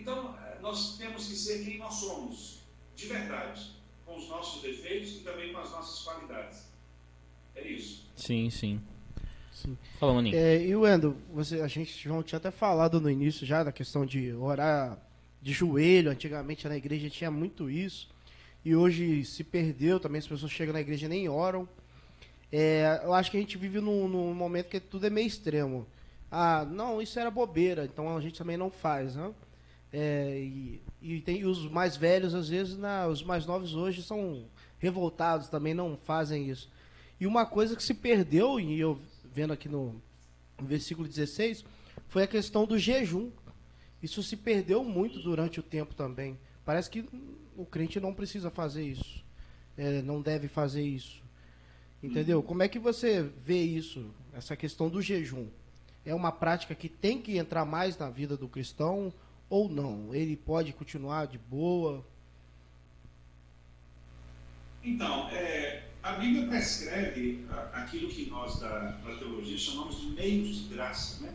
[0.00, 2.60] Então, eh, nós temos que ser quem nós somos,
[2.94, 3.72] de verdade,
[4.04, 6.68] com os nossos defeitos e também com as nossas qualidades.
[7.54, 8.08] É isso.
[8.16, 8.80] Sim, sim.
[9.52, 9.76] Sim.
[9.98, 10.36] Fala, Maninho.
[10.36, 14.06] É, e Wendel, você, a gente João tinha até falado no início já da questão
[14.06, 14.96] de orar
[15.42, 16.10] de joelho.
[16.10, 18.08] Antigamente na igreja tinha muito isso.
[18.64, 21.68] E hoje se perdeu também, as pessoas chegam na igreja e nem oram.
[22.52, 25.86] É, eu acho que a gente vive num, num, momento que tudo é meio extremo.
[26.30, 29.32] Ah, não, isso era bobeira, então a gente também não faz, né?
[29.92, 34.44] É, e, e, tem os mais velhos, às vezes, na, os mais novos hoje são
[34.78, 36.70] revoltados, também não fazem isso.
[37.18, 39.00] E uma coisa que se perdeu, e eu
[39.32, 40.00] vendo aqui no,
[40.60, 41.64] no versículo 16,
[42.06, 43.30] foi a questão do jejum.
[44.02, 46.38] Isso se perdeu muito durante o tempo também.
[46.64, 47.04] Parece que
[47.56, 49.24] o crente não precisa fazer isso,
[49.76, 51.22] é, não deve fazer isso.
[52.02, 52.42] Entendeu?
[52.42, 55.48] Como é que você vê isso, essa questão do jejum?
[56.04, 59.12] É uma prática que tem que entrar mais na vida do cristão
[59.48, 60.14] ou não?
[60.14, 62.04] Ele pode continuar de boa?
[64.82, 70.74] Então, é, a Bíblia prescreve aquilo que nós da, da teologia chamamos de meios de
[70.74, 71.34] graça, né?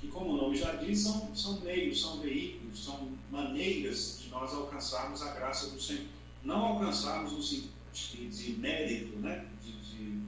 [0.00, 4.52] que, como o nome já diz, são, são meios, são veículos, são maneiras de nós
[4.54, 6.06] alcançarmos a graça do Senhor.
[6.42, 9.44] Não alcançarmos no sentido de, mérito, né?
[9.62, 10.20] de, de,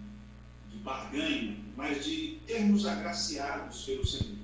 [0.70, 4.36] de barganha, mas de termos agraciados pelo Senhor.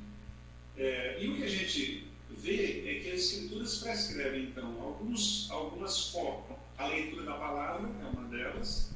[0.78, 6.10] É, e o que a gente vê é que as Escrituras prescrevem, então, alguns, algumas
[6.10, 6.58] formas.
[6.76, 8.90] A leitura da palavra é uma delas,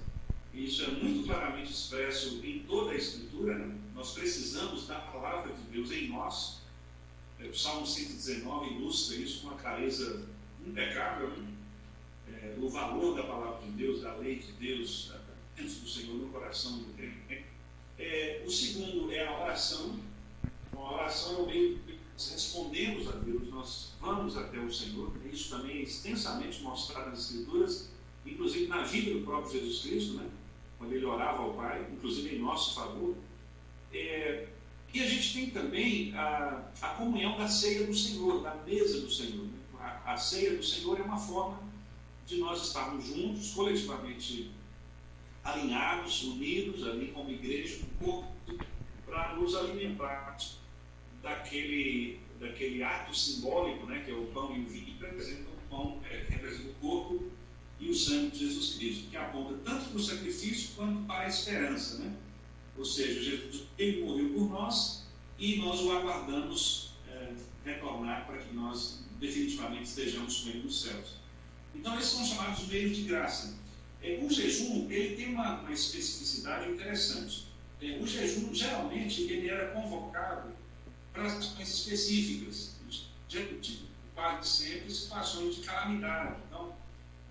[0.52, 3.58] e isso é muito claramente expresso em toda a Escritura.
[3.58, 3.76] Né?
[3.94, 6.60] Nós precisamos da palavra de Deus em nós.
[7.40, 10.24] É, o Salmo 119 ilustra isso com uma clareza
[10.64, 11.30] impecável.
[11.30, 11.52] Né?
[12.28, 15.12] É, o valor da palavra de Deus, da lei de Deus,
[15.56, 17.44] dentro do Senhor no coração do crente.
[17.98, 19.98] É, o segundo é a oração.
[20.72, 21.78] A oração é o meio
[22.12, 25.12] nós respondemos a Deus, nós vamos até o Senhor.
[25.32, 27.90] Isso também é extensamente mostrado nas Escrituras,
[28.24, 30.28] inclusive na vida do próprio Jesus Cristo, né?
[30.78, 33.16] quando ele orava ao Pai, inclusive em nosso favor.
[33.92, 34.48] É,
[34.92, 39.10] e a gente tem também a, a, comunhão da ceia do Senhor, da mesa do
[39.10, 39.44] Senhor.
[39.44, 39.58] Né?
[39.80, 41.58] A, a ceia do Senhor é uma forma
[42.26, 44.50] de nós estarmos juntos, coletivamente
[45.42, 48.66] alinhados, unidos ali como igreja, como corpo,
[49.06, 50.36] para nos alimentar
[51.22, 55.68] daquele, daquele ato simbólico, né, que é o pão e o vinho, que representa o
[55.70, 57.30] pão, é, representa o corpo
[57.78, 61.28] e o sangue de Jesus Cristo, que aponta tanto para o sacrifício quanto para a
[61.28, 61.98] esperança.
[61.98, 62.14] Né?
[62.76, 65.06] Ou seja, Jesus ele morreu por nós
[65.38, 67.32] e nós o aguardamos é,
[67.64, 71.16] retornar para que nós definitivamente estejamos com ele nos céus.
[71.74, 73.56] Então, esses são chamados meios de graça.
[74.02, 77.46] É, o jejum ele tem uma, uma especificidade interessante.
[77.80, 80.52] É, o jejum, geralmente, ele era convocado
[81.14, 82.76] ações específicas,
[83.28, 83.82] de,
[84.14, 86.36] quase sempre situações de calamidade.
[86.46, 86.74] Então,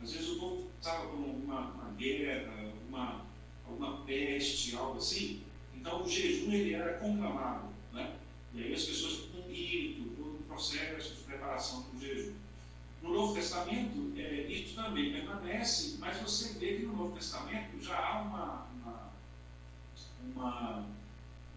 [0.02, 3.26] às vezes o povo estava com uma, uma guerra, uma,
[3.66, 5.44] alguma peste, algo assim.
[5.76, 7.68] Então, o jejum ele era conclamado.
[7.94, 8.16] Né?
[8.54, 12.34] E aí as pessoas com rito, todo um processo de preparação para o jejum.
[13.02, 17.98] No Novo Testamento, é, isso também permanece, mas você vê que no Novo Testamento já
[17.98, 19.14] há uma, uma,
[20.24, 20.86] uma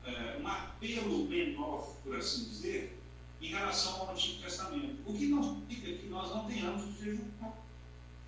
[0.06, 2.98] é, um apelo menor, por assim dizer,
[3.40, 4.96] em relação ao Antigo Testamento.
[5.06, 7.28] O que não significa que nós não tenhamos o jejum.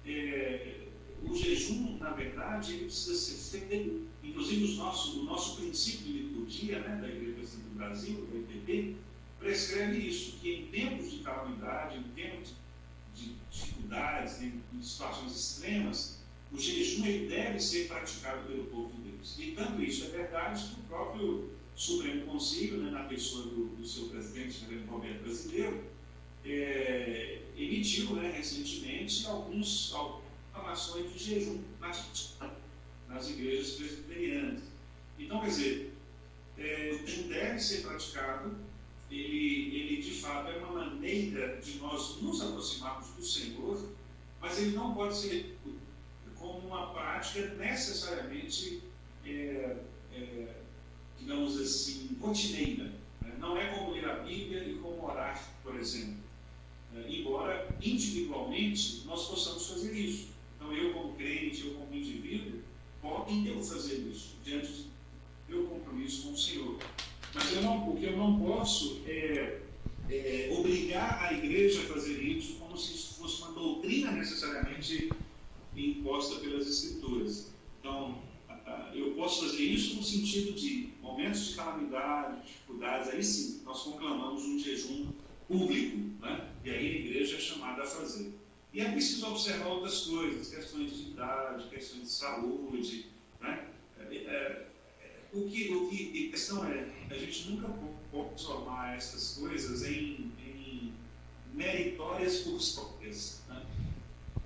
[0.04, 0.86] É,
[1.22, 6.12] o jejum, na verdade, ele precisa ser feito, inclusive os nossos, o nosso princípio de
[6.12, 8.96] liturgia né, da Igreja do Brasil, do IPP,
[9.38, 12.54] prescreve isso, que em tempos de calamidade, em tempos
[13.14, 16.20] de dificuldades, em situações extremas,
[16.52, 19.36] o jejum ele deve ser praticado pelo povo de Deus.
[19.38, 23.86] E tanto isso é verdade que o próprio Supremo Conselho, né, na pessoa do, do
[23.86, 25.84] seu presidente, o Roberto Brasileiro,
[26.44, 29.94] é, emitiu né, recentemente alguns,
[30.52, 31.62] proclamações de jejum
[33.08, 34.62] nas igrejas presbiterianas.
[35.18, 35.94] Então, quer dizer,
[36.58, 38.56] é, o jejum deve ser praticado,
[39.10, 43.88] ele, ele de fato é uma maneira de nós nos aproximarmos do Senhor,
[44.40, 45.56] mas ele não pode ser
[46.34, 48.82] como uma prática necessariamente,
[49.24, 49.76] é,
[50.12, 50.55] é,
[51.26, 52.84] digamos assim, rotineira.
[53.20, 53.34] Né?
[53.40, 56.14] Não é como ler a Bíblia e como orar, por exemplo.
[56.94, 60.28] É, embora individualmente nós possamos fazer isso.
[60.54, 62.60] Então, eu, como crente, eu, como indivíduo,
[63.02, 64.86] posso fazer isso diante do
[65.48, 66.78] meu compromisso com o Senhor.
[67.34, 69.60] Mas eu não, o que eu não posso é,
[70.08, 75.10] é obrigar a igreja a fazer isso como se isso fosse uma doutrina necessariamente
[75.76, 77.50] imposta pelas Escrituras.
[77.80, 78.22] Então,
[78.94, 84.44] eu posso fazer isso no sentido de momentos de calamidade, dificuldades, aí sim, nós conclamamos
[84.44, 85.12] um jejum
[85.46, 86.52] público, né?
[86.64, 88.32] e aí a igreja é chamada a fazer.
[88.72, 93.06] E é preciso observar outras coisas, questões de idade, questões de saúde.
[93.40, 93.68] Né?
[93.98, 94.66] É, é,
[95.32, 97.68] o, que, o que a questão é, a gente nunca
[98.10, 100.92] pode transformar essas coisas em, em
[101.54, 103.42] meritórias por próprias.
[103.48, 103.62] Né?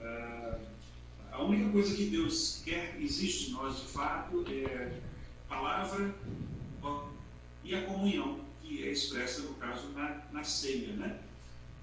[0.00, 0.58] É,
[1.32, 5.00] a única coisa que Deus quer, existe em nós de fato, é
[5.48, 6.14] palavra
[7.64, 10.92] e a comunhão, que é expressa, no caso, na, na ceia.
[10.94, 11.20] Né?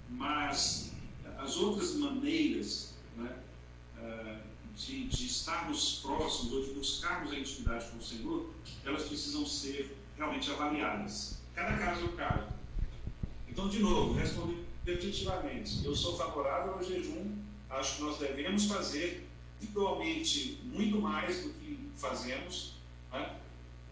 [0.09, 0.91] Mas
[1.37, 3.37] as outras maneiras né,
[3.99, 4.39] eh,
[4.75, 8.49] de, de, estarmos próximos ou de buscarmos a intimidade com o Senhor,
[8.83, 11.37] elas precisam ser realmente avaliadas.
[11.53, 12.47] Cada caso é um caso.
[13.47, 17.35] Então, de novo, respondendo definitivamente, eu sou favorável ao jejum,
[17.69, 19.26] acho que nós devemos fazer
[19.61, 22.75] individualmente muito mais do que fazemos.
[23.11, 23.35] Né?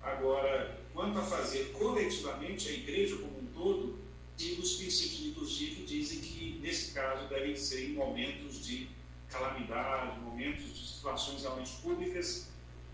[0.01, 4.05] Agora, quanto a fazer coletivamente, a igreja como um todo,
[4.38, 8.88] e os princípios de liturgia que dizem que, nesse caso, devem ser em momentos de
[9.30, 12.49] calamidade, momentos de situações realmente públicas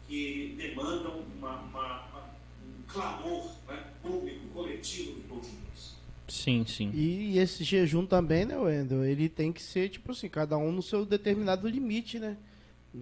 [0.08, 2.30] que demandam uma, uma, uma,
[2.64, 5.96] um clamor né, público, coletivo de Deus.
[6.28, 6.92] Sim, sim.
[6.94, 9.04] E esse jejum também, né, Wendel?
[9.04, 12.38] Ele tem que ser, tipo assim, cada um no seu determinado limite, né?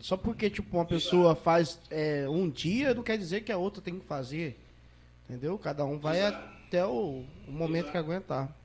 [0.01, 3.81] Só porque, tipo, uma pessoa faz é, um dia, não quer dizer que a outra
[3.81, 4.59] tem que fazer.
[5.27, 5.57] Entendeu?
[5.57, 7.91] Cada um vai Exato até o, o momento Exato.
[7.91, 8.55] que aguentar.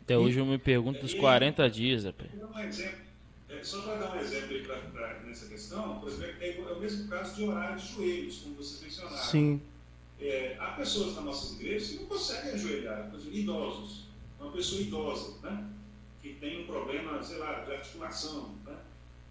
[0.00, 2.14] Até e, hoje eu me pergunto dos 40 dias, Zé.
[2.34, 2.98] Um exemplo,
[3.50, 6.80] é, só para dar um exemplo pra, pra, nessa questão, por exemplo, é, é, o
[6.80, 9.16] mesmo caso de orar de joelhos, como vocês mencionaram.
[9.16, 9.60] Sim.
[10.18, 14.04] É, há pessoas nas nossas igrejas que não conseguem ajoelhar, por exemplo, idosos.
[14.40, 15.68] Uma pessoa idosa, né?
[16.22, 18.76] Que tem um problema, sei lá, de articulação, né?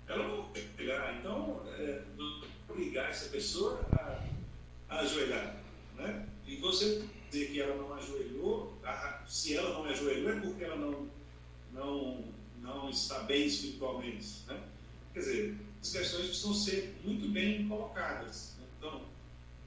[0.08, 2.02] Ela não que pegar, então, é,
[2.70, 4.24] obrigar essa pessoa a,
[4.90, 5.56] a ajoelhar,
[5.96, 6.28] né?
[6.46, 8.78] E você dizer que ela não ajoelhou,
[9.28, 11.08] se ela não ajoelhou é porque ela não,
[11.72, 12.24] não,
[12.62, 14.44] não está bem espiritualmente.
[14.48, 14.62] Né?
[15.14, 18.56] Quer dizer, as questões precisam ser muito bem colocadas.
[18.78, 19.02] Então,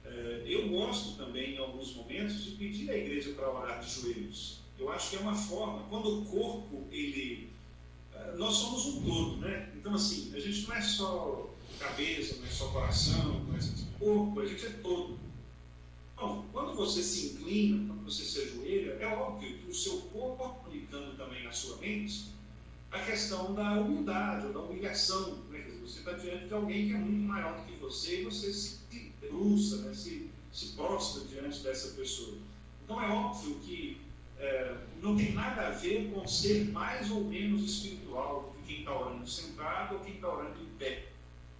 [0.05, 4.59] é, eu gosto também, em alguns momentos, de pedir à igreja para orar de joelhos.
[4.79, 7.49] Eu acho que é uma forma, quando o corpo, ele.
[8.17, 9.71] É, nós somos um todo, né?
[9.75, 11.49] Então, assim, a gente não é só
[11.79, 15.19] cabeça, não é só coração, não é só corpo, a gente é todo.
[16.15, 20.63] Bom, quando você se inclina, quando você se ajoelha, é óbvio que o seu corpo
[20.63, 22.31] comunicando também na sua mente
[22.91, 25.35] a questão da humildade ou da humilhação.
[25.49, 25.59] Né?
[25.81, 28.79] Você está diante de alguém que é muito maior do que você e você se
[29.29, 29.93] bruça, né?
[29.93, 32.37] se, se prostra diante dessa pessoa.
[32.83, 34.01] Então é óbvio que
[34.39, 38.99] é, não tem nada a ver com ser mais ou menos espiritual que quem está
[38.99, 41.05] orando sentado ou quem está orando em pé.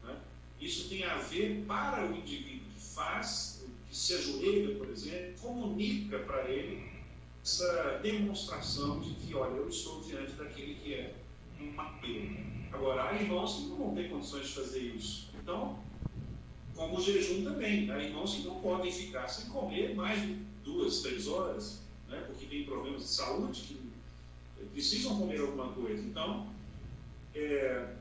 [0.04, 0.16] Né?
[0.60, 6.20] Isso tem a ver para o indivíduo que faz que se ajoelha, por exemplo, comunica
[6.20, 6.98] para ele
[7.42, 11.14] essa demonstração de que, olha, eu estou diante daquele que é
[11.62, 12.36] um mateiro.
[12.74, 15.30] Agora, há irmãos que não vão ter condições de fazer isso.
[15.42, 15.80] Então,
[16.76, 20.34] como o jejum também, há irmãos que não podem ficar sem comer mais de
[20.66, 26.02] duas, três horas, né, porque tem problemas de saúde que precisam comer alguma coisa.
[26.02, 26.48] Então,
[27.36, 27.94] é,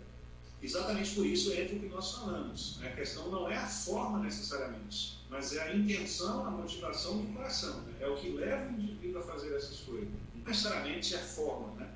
[0.63, 2.79] exatamente por isso entra o que nós falamos.
[2.79, 2.89] Né?
[2.89, 7.81] A questão não é a forma necessariamente mas é a intenção, a motivação do coração.
[7.83, 7.95] Né?
[8.01, 10.09] É o que leva o indivíduo a fazer essas coisas.
[10.47, 11.89] necessariamente a forma, né?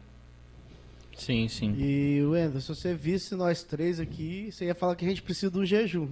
[1.16, 1.74] Sim, sim.
[1.78, 5.50] E, Wendel, se você visse nós três aqui, você ia falar que a gente precisa
[5.50, 6.08] de um jejum.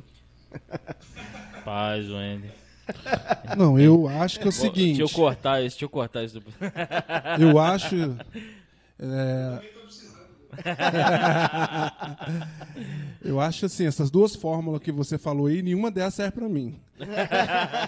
[1.65, 2.51] Paz, Wendy.
[3.57, 5.01] Não, eu acho que é o Deixa seguinte.
[5.01, 6.43] eu cortar isso, deixa eu cortar isso.
[7.39, 8.17] Eu acho.
[8.99, 9.78] é.
[13.25, 16.79] eu acho assim, essas duas fórmulas que você falou aí, nenhuma delas serve pra mim.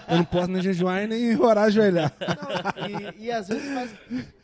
[0.07, 2.13] Eu não posso nem jejuar e nem orar ajoelhar.
[2.19, 3.93] Não, e, e às vezes faz-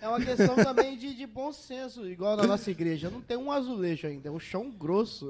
[0.01, 3.09] é uma questão também de, de bom senso, igual na nossa igreja.
[3.09, 5.30] Não tem um azulejo ainda, é um chão grosso.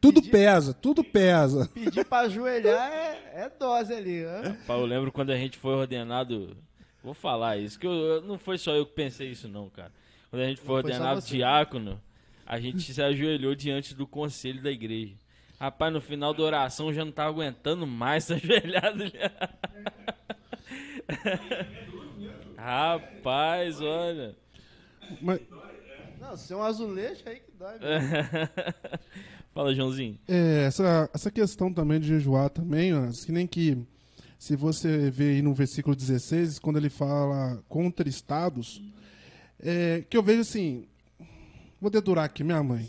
[0.00, 1.68] Tudo pesa, tudo pesa.
[1.72, 4.22] Pedir pra ajoelhar é, é dose ali.
[4.24, 4.56] Né?
[4.68, 6.56] Eu lembro quando a gente foi ordenado.
[7.04, 9.90] Vou falar isso, que eu- não foi só eu que pensei isso, não, cara.
[10.32, 11.36] Quando a gente foi ordenado você.
[11.36, 12.00] diácono,
[12.46, 15.12] a gente se ajoelhou diante do conselho da igreja.
[15.60, 19.04] Rapaz, no final da oração eu já não tava aguentando mais essa ajoelhado.
[22.56, 24.34] Rapaz, olha.
[25.20, 25.40] Mas,
[26.18, 27.78] Não, se é um azulejo aí que dói.
[27.78, 28.08] mesmo.
[29.52, 30.18] Fala, Joãozinho.
[30.26, 33.76] é, essa, essa questão também de jejuar também, ó, que nem que
[34.38, 38.80] se você vê aí no versículo 16, quando ele fala contra estados,
[39.62, 40.86] é, que eu vejo assim.
[41.80, 42.88] Vou dedurar aqui, minha mãe.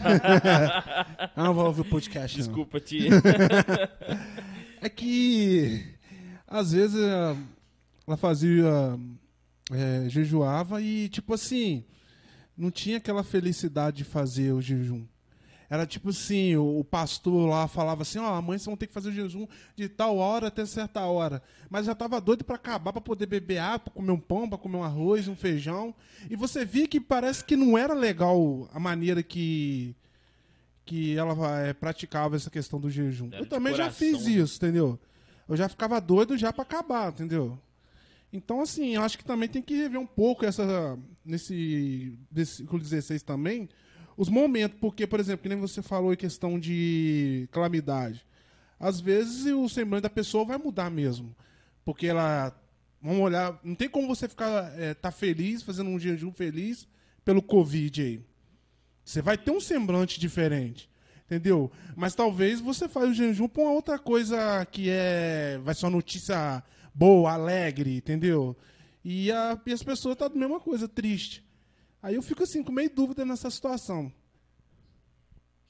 [0.00, 2.36] Ah, não vou ouvir o podcast.
[2.38, 2.46] não.
[2.46, 3.10] Desculpa, tia.
[4.80, 5.82] É que
[6.46, 7.00] às vezes
[8.06, 8.98] ela fazia.
[9.72, 11.84] eh, jejuava e, tipo assim,
[12.56, 15.06] não tinha aquela felicidade de fazer o jejum.
[15.68, 18.92] Era tipo assim, o, o pastor lá falava assim, ó, amanhã vocês vão ter que
[18.92, 21.42] fazer o jejum de tal hora até certa hora.
[21.70, 24.58] Mas já tava doido pra acabar, pra poder beber água, pra comer um pão, pra
[24.58, 25.94] comer um arroz, um feijão.
[26.30, 29.94] E você via que parece que não era legal a maneira que
[30.86, 33.28] que ela eh, praticava essa questão do jejum.
[33.32, 34.32] Era Eu também já coração, fiz né?
[34.32, 34.98] isso, entendeu?
[35.48, 37.58] Eu já ficava doido já pra acabar, entendeu?
[38.30, 43.68] Então, assim, acho que também tem que rever um pouco essa nesse versículo 16 também,
[44.16, 48.24] os momentos, porque, por exemplo, que nem você falou em questão de calamidade.
[48.78, 51.34] Às vezes o semblante da pessoa vai mudar mesmo.
[51.84, 52.54] Porque ela.
[53.00, 53.58] Vamos olhar.
[53.62, 54.78] Não tem como você ficar.
[54.78, 56.86] É, tá feliz, fazendo um jejum feliz
[57.24, 58.20] pelo Covid aí.
[59.04, 60.88] Você vai ter um semblante diferente.
[61.26, 61.70] Entendeu?
[61.96, 65.58] Mas talvez você faça o jejum pra uma outra coisa que é.
[65.62, 66.62] Vai ser uma notícia
[66.94, 68.56] boa, alegre, entendeu?
[69.04, 71.43] E, a, e as pessoas estão tá da mesma coisa, triste.
[72.04, 74.12] Aí eu fico assim, com meio dúvida nessa situação.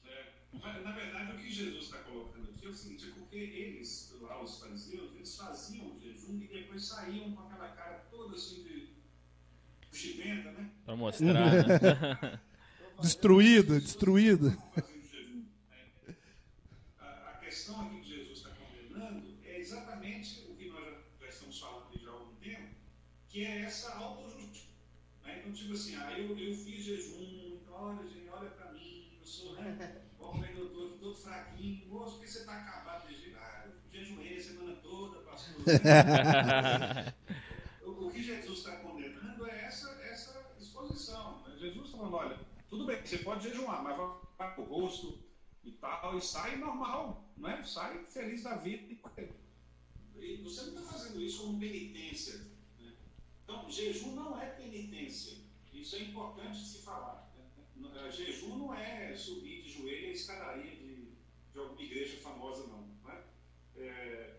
[0.03, 4.13] É, na verdade, o que Jesus está colocando aqui é o seguinte: é porque eles,
[4.19, 8.63] lá os fariseus, eles faziam o jejum e depois saíam com aquela cara toda assim
[8.63, 8.89] de
[9.93, 10.71] chibenta, né?
[10.83, 12.39] Pra mostrar, né?
[12.99, 14.51] Destruída, destruída.
[14.73, 15.45] fazendo jejum.
[15.69, 16.15] né?
[16.99, 20.83] A, questão aqui que Jesus está condenando é exatamente o que nós
[21.17, 22.75] já, estamos falando aqui já há algum tempo,
[23.29, 23.95] que é essa
[25.65, 29.53] tipo assim, ah, eu, eu fiz jejum, então, olha, gente, olha para mim, eu sou,
[29.55, 30.01] né?
[30.19, 33.37] Meu doutor, tô todo fraquinho, moço, por que você está acabado de jejum?
[33.37, 35.55] Ah, eu jejuei a semana toda, pastor.
[37.83, 41.41] o, o que Jesus está condenando é essa, essa exposição.
[41.47, 41.55] né?
[41.57, 42.39] Jesus está falando, olha,
[42.69, 43.97] tudo bem, você pode jejuar, mas
[44.37, 45.19] vai, o rosto
[45.63, 47.63] e tal, e sai normal, não é?
[47.63, 48.93] Sai feliz da vida.
[50.17, 52.37] E você não está fazendo isso como penitência.
[52.79, 52.93] né?
[53.43, 55.44] Então, jejum não é penitência.
[55.81, 57.31] Isso é importante se falar.
[57.75, 57.89] né?
[57.95, 61.11] Eh, Jejum não é subir de joelho a escadaria de,
[61.51, 62.87] de alguma igreja famosa, não.
[63.03, 64.37] não é?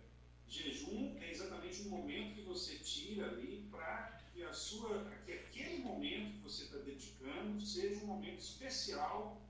[0.49, 5.79] Jejum é exatamente um momento que você tira ali para que a sua, que aquele
[5.79, 9.41] momento que você está dedicando seja um momento especial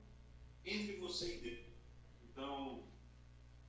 [0.64, 1.66] entre você e Deus.
[2.30, 2.84] Então,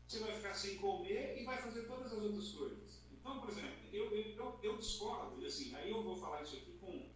[0.08, 3.02] você vai ficar sem comer e vai fazer todas as outras coisas.
[3.12, 7.07] Então, por exemplo, eu, eu, eu, discordo, assim, aí eu vou falar isso aqui com,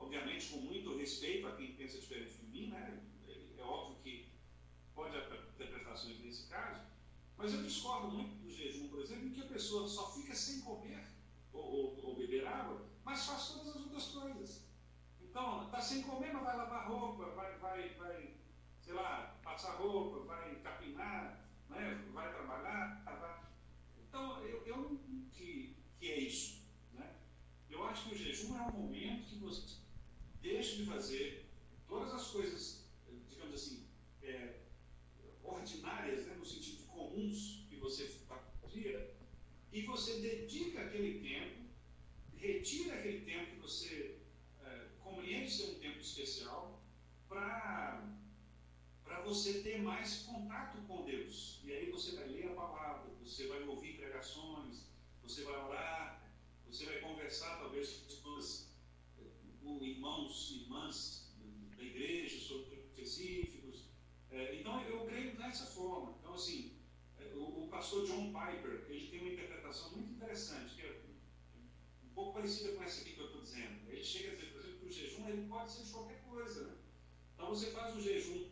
[0.00, 3.00] obviamente, com muito respeito a quem pensa diferente de mim, né?
[3.28, 4.32] É, óbvio que
[4.94, 6.82] pode haver interpretações nesse caso,
[7.36, 10.60] mas eu discordo muito do jejum, por exemplo, em que a pessoa só fica sem
[10.60, 11.06] comer
[11.52, 14.64] ou, ou, ou beber água, mas faz todas as outras coisas.
[15.20, 18.34] Então, está sem comer, mas vai lavar roupa, vai, vai, vai
[18.80, 22.04] sei lá, passar roupa, vai capinar, né?
[22.12, 23.02] vai trabalhar.
[23.04, 23.40] Vai...
[24.08, 25.00] Então, eu, eu
[25.32, 26.64] que, que é isso.
[26.92, 27.14] Né?
[27.68, 29.80] Eu acho que o jejum é um momento que você
[30.42, 31.46] deixa de fazer
[31.88, 32.84] todas as coisas,
[33.28, 33.86] digamos assim,
[34.22, 34.60] é,
[35.42, 36.34] ordinárias, né?
[36.34, 38.08] no sentido comuns que você
[38.60, 39.14] fazia,
[39.72, 41.60] e você dedica aquele tempo,
[42.36, 44.18] retira aquele tempo que você
[44.64, 46.82] é, compreende ser um tempo especial,
[47.28, 48.02] para
[49.24, 51.60] você ter mais contato com Deus.
[51.62, 54.86] E aí você vai ler a palavra, você vai ouvir pregações,
[55.22, 56.20] você vai orar,
[56.66, 58.02] você vai conversar talvez
[60.00, 61.30] irmãos e irmãs
[61.76, 63.90] da igreja sobre específicos.
[64.30, 66.16] É, então, eu creio dessa forma.
[66.18, 66.72] Então, assim,
[67.18, 71.02] é, o, o, pastor John Piper, ele tem uma interpretação muito interessante, que é
[72.02, 73.90] um pouco parecida com essa aqui que eu estou dizendo.
[73.90, 76.66] Ele chega a dizer, por exemplo, que o jejum ele pode ser de qualquer coisa.
[76.66, 76.76] Né?
[77.34, 78.48] Então, você faz o jejum.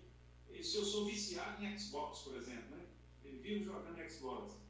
[0.63, 2.87] Se eu sou viciado em Xbox, por exemplo, né?
[3.25, 4.61] ele vive jogando Xbox.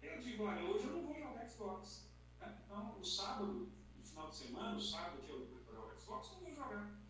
[0.00, 2.08] Eu digo, olha, hoje eu não vou jogar Xbox.
[2.40, 2.58] Né?
[2.64, 5.61] Então, o sábado, no final de semana, o sábado que vou jogar
[6.02, 7.00] Xbox, eu vou jogar.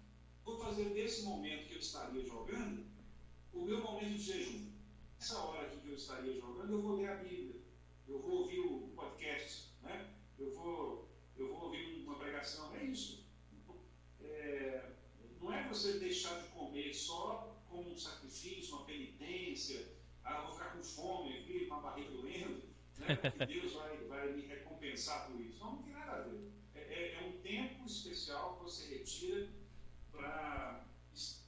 [0.45, 2.85] Vou fazer desse momento que eu estaria jogando
[3.53, 4.73] o meu momento de jejum.
[5.19, 7.61] Nessa hora que eu estaria jogando, eu vou ler a Bíblia,
[8.09, 10.15] eu vou ouvir o podcast, né?
[10.39, 12.75] eu, vou, eu vou ouvir uma pregação.
[12.75, 13.25] É isso.
[14.21, 14.91] É,
[15.41, 20.77] não é você deixar de comer só como um sacrifício, uma penitência, ah, vou ficar
[20.77, 22.63] com fome aqui, com a barriga doendo,
[22.99, 23.47] né?
[23.47, 25.59] Deus vai, vai me recompensar por isso.
[25.59, 26.62] Não, não tem nada a ver.
[26.93, 29.49] É, é, um tempo especial que você retira
[30.11, 30.87] para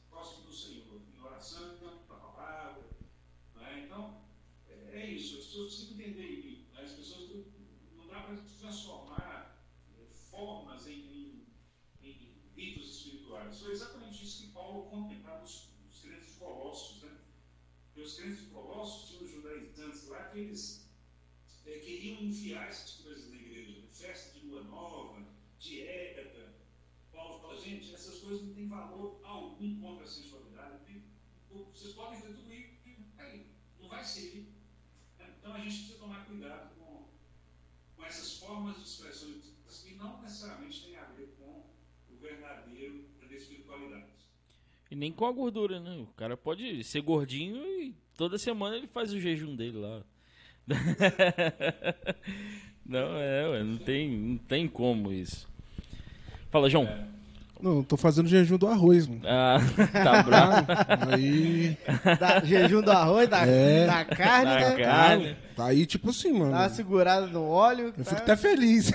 [0.08, 1.76] próximo do Senhor, em oração,
[2.06, 2.82] para a palavra.
[3.56, 3.84] Né?
[3.84, 4.24] Então,
[4.66, 5.38] é, é, isso.
[5.38, 6.80] As pessoas precisam entender né?
[6.80, 7.30] As pessoas
[7.94, 9.66] não, dá para transformar
[9.98, 11.46] é, formas em,
[12.00, 13.60] em, em ritos espirituais.
[13.60, 17.02] Foi exatamente isso que Paulo contemplava nos, nos crentes de Colossos.
[17.02, 17.18] Né?
[17.96, 20.90] E os crentes de Colossos tinham os judaizantes lá que eles
[21.66, 23.72] é, queriam enfiar essas coisas na igreja.
[23.72, 23.88] Né?
[23.90, 25.24] Festa de lua nova,
[25.64, 26.54] dieta.
[27.10, 31.02] Paulo fala, gente, essas coisas não têm valor algum contra a sensualidade.
[31.72, 32.74] Vocês podem fazer tudo isso,
[33.80, 34.48] não vai servir.
[35.38, 37.08] Então a gente precisa tomar cuidado com,
[37.96, 39.30] com essas formas de expressão
[39.82, 41.64] que não necessariamente têm a ver com
[42.10, 44.12] o verdadeiro da espiritualidade.
[44.90, 45.96] E nem com a gordura, né?
[45.98, 50.04] O cara pode ser gordinho e toda semana ele faz o jejum dele lá.
[52.86, 55.53] não, é, não tem, não tem como isso.
[56.54, 56.88] Fala, João.
[57.60, 59.22] Não, tô fazendo jejum do arroz, mano.
[59.24, 59.58] Ah,
[59.92, 60.64] tá bravo.
[61.10, 61.76] Aí.
[62.20, 64.84] Da, jejum do arroz, da, é, da carne, da né?
[64.84, 65.36] carne.
[65.56, 66.52] Tá aí, tipo assim, mano.
[66.52, 67.92] Dá uma segurada no óleo.
[67.98, 68.10] Eu tá...
[68.10, 68.92] fico até feliz.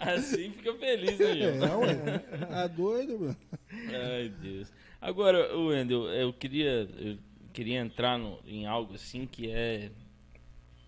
[0.00, 1.84] assim fica feliz, né, João?
[1.84, 2.18] É, ué.
[2.48, 3.36] Tá doido, mano.
[3.70, 4.72] Ai, Deus.
[4.98, 7.18] Agora, Wendel, eu queria, eu
[7.52, 9.90] queria entrar no, em algo assim que é.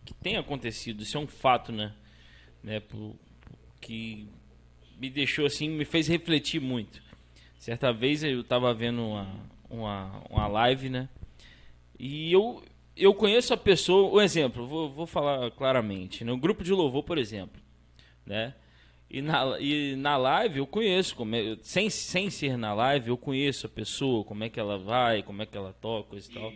[0.07, 1.93] Que tem acontecido, isso é um fato, né?
[2.63, 3.15] né por,
[3.81, 4.27] que
[4.99, 7.03] me deixou assim, me fez refletir muito.
[7.59, 9.29] Certa vez eu estava vendo uma,
[9.69, 11.09] uma, uma live, né?
[11.99, 12.63] E eu,
[12.97, 16.25] eu conheço a pessoa, um exemplo, vou, vou falar claramente.
[16.25, 17.61] No grupo de louvor, por exemplo,
[18.25, 18.55] né?
[19.09, 23.17] E na, e na live eu conheço, como é, sem, sem ser na live, eu
[23.17, 26.53] conheço a pessoa, como é que ela vai, como é que ela toca e tal.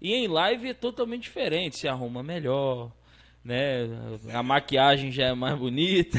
[0.00, 2.90] E em live é totalmente diferente, se arruma melhor,
[3.44, 3.88] né?
[4.32, 6.18] A maquiagem já é mais bonita.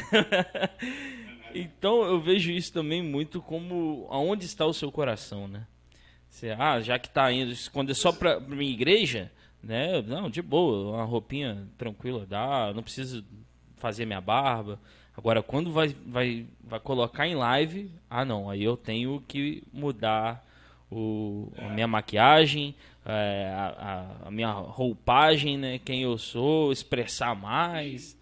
[1.53, 5.65] então eu vejo isso também muito como aonde está o seu coração, né?
[6.29, 9.31] Você, ah, já que está indo, quando é só para minha igreja,
[9.63, 10.01] né?
[10.01, 13.25] Não, de boa, uma roupinha tranquila dá, não preciso
[13.77, 14.79] fazer minha barba.
[15.17, 20.44] Agora, quando vai, vai, vai colocar em live, ah não, aí eu tenho que mudar
[20.95, 22.75] o, a minha maquiagem,
[23.05, 25.79] é, a, a, minha roupagem, né?
[25.79, 28.17] Quem eu sou, expressar mais.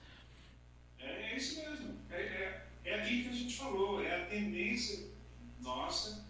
[0.99, 1.95] É, é isso mesmo.
[2.09, 5.05] É, é, é aquilo que a gente falou, é a tendência
[5.61, 6.25] nossa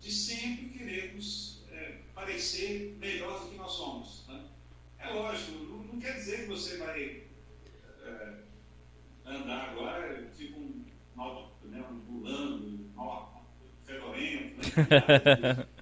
[0.00, 4.24] de sempre querermos é, parecer melhor do que nós somos.
[4.28, 4.44] Né?
[4.98, 7.22] É lógico, não, não, quer dizer que você vai
[8.04, 8.32] é,
[9.24, 10.84] andar agora tipo um
[11.16, 13.44] mal, né, um pulando, mal,
[13.84, 14.56] fedorento.
[14.76, 15.66] Né?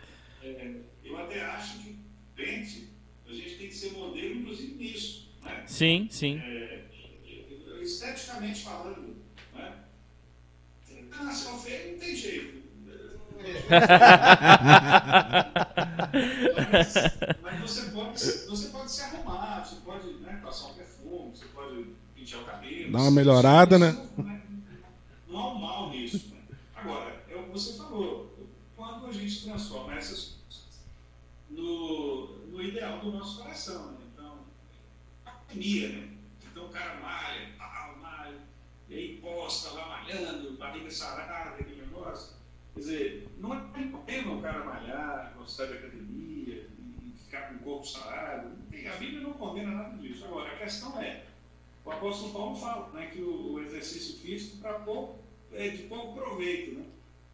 [0.46, 1.96] é, eu até acho que
[2.36, 2.90] crente,
[3.26, 5.30] a gente tem que ser modelo, inclusive, nisso.
[5.44, 5.62] Né?
[5.66, 6.42] Sim, sim.
[6.46, 6.86] É,
[7.82, 9.16] esteticamente falando,
[9.54, 9.72] né?
[11.12, 12.56] Ah, for feio, não tem jeito.
[16.62, 16.94] mas,
[17.42, 18.18] mas você, pode,
[18.48, 22.92] você pode se arrumar, você pode né, passar um perfume, você pode pentear o cabelo.
[22.92, 23.92] Dá uma melhorada, né?
[24.16, 24.40] né?
[25.28, 26.28] Não há um mal nisso.
[26.28, 26.56] Né?
[26.76, 28.36] Agora, é o que você falou.
[28.76, 30.36] Quando a gente transforma essas
[31.50, 33.92] no, no ideal do nosso coração.
[33.92, 33.98] Né?
[34.12, 34.38] Então,
[35.24, 36.08] academia, né?
[36.50, 38.38] Então o cara malha, pau, malha,
[38.88, 42.36] e aí posta lá malhando, barriga sarada, aquele negócio.
[42.74, 46.68] Quer dizer, não é problema o cara malhar, gostar de academia,
[47.24, 48.50] ficar com o corpo sarado.
[48.72, 50.24] A Bíblia não condena nada disso.
[50.26, 51.24] Agora, a questão é,
[51.84, 55.18] o apóstolo Paulo fala né, que o, o exercício físico para pouco,
[55.52, 56.78] é de pouco proveito.
[56.78, 56.84] Né?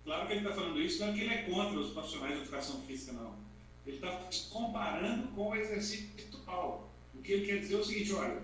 [0.05, 2.43] Claro que ele está falando isso, não é que ele é contra os profissionais de
[2.43, 3.41] educação física, não.
[3.87, 6.93] Ele está comparando com o exercício espiritual.
[7.14, 8.43] O que ele quer dizer é o seguinte: olha,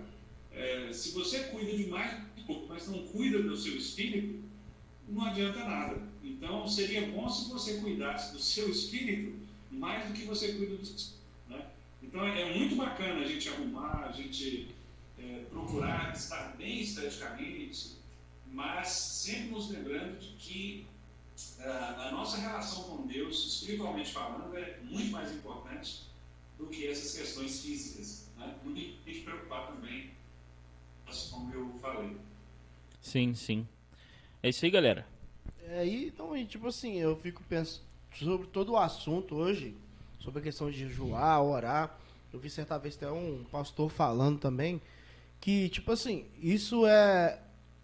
[0.51, 4.43] é, se você cuida demais do corpo, mas não cuida do seu espírito,
[5.07, 6.01] não adianta nada.
[6.23, 9.39] Então, seria bom se você cuidasse do seu espírito
[9.71, 11.17] mais do que você cuida do seu
[11.47, 11.65] né?
[12.01, 14.75] Então, é muito bacana a gente arrumar, a gente
[15.17, 17.97] é, procurar estar bem esteticamente,
[18.51, 20.85] mas sempre nos lembrando de que
[21.61, 26.03] a nossa relação com Deus, espiritualmente falando, é muito mais importante
[26.57, 28.27] do que essas questões físicas.
[28.37, 28.55] Né?
[28.63, 30.11] Não tem que preocupar também,
[31.31, 32.17] como eu falei.
[33.01, 33.67] Sim, sim.
[34.41, 35.05] É isso aí, galera.
[35.63, 39.75] É, então, tipo assim, eu fico pensando sobre todo o assunto hoje,
[40.19, 41.97] sobre a questão de jejuar, orar.
[42.33, 44.81] Eu vi certa vez até um pastor falando também
[45.39, 47.39] que, tipo assim, isso é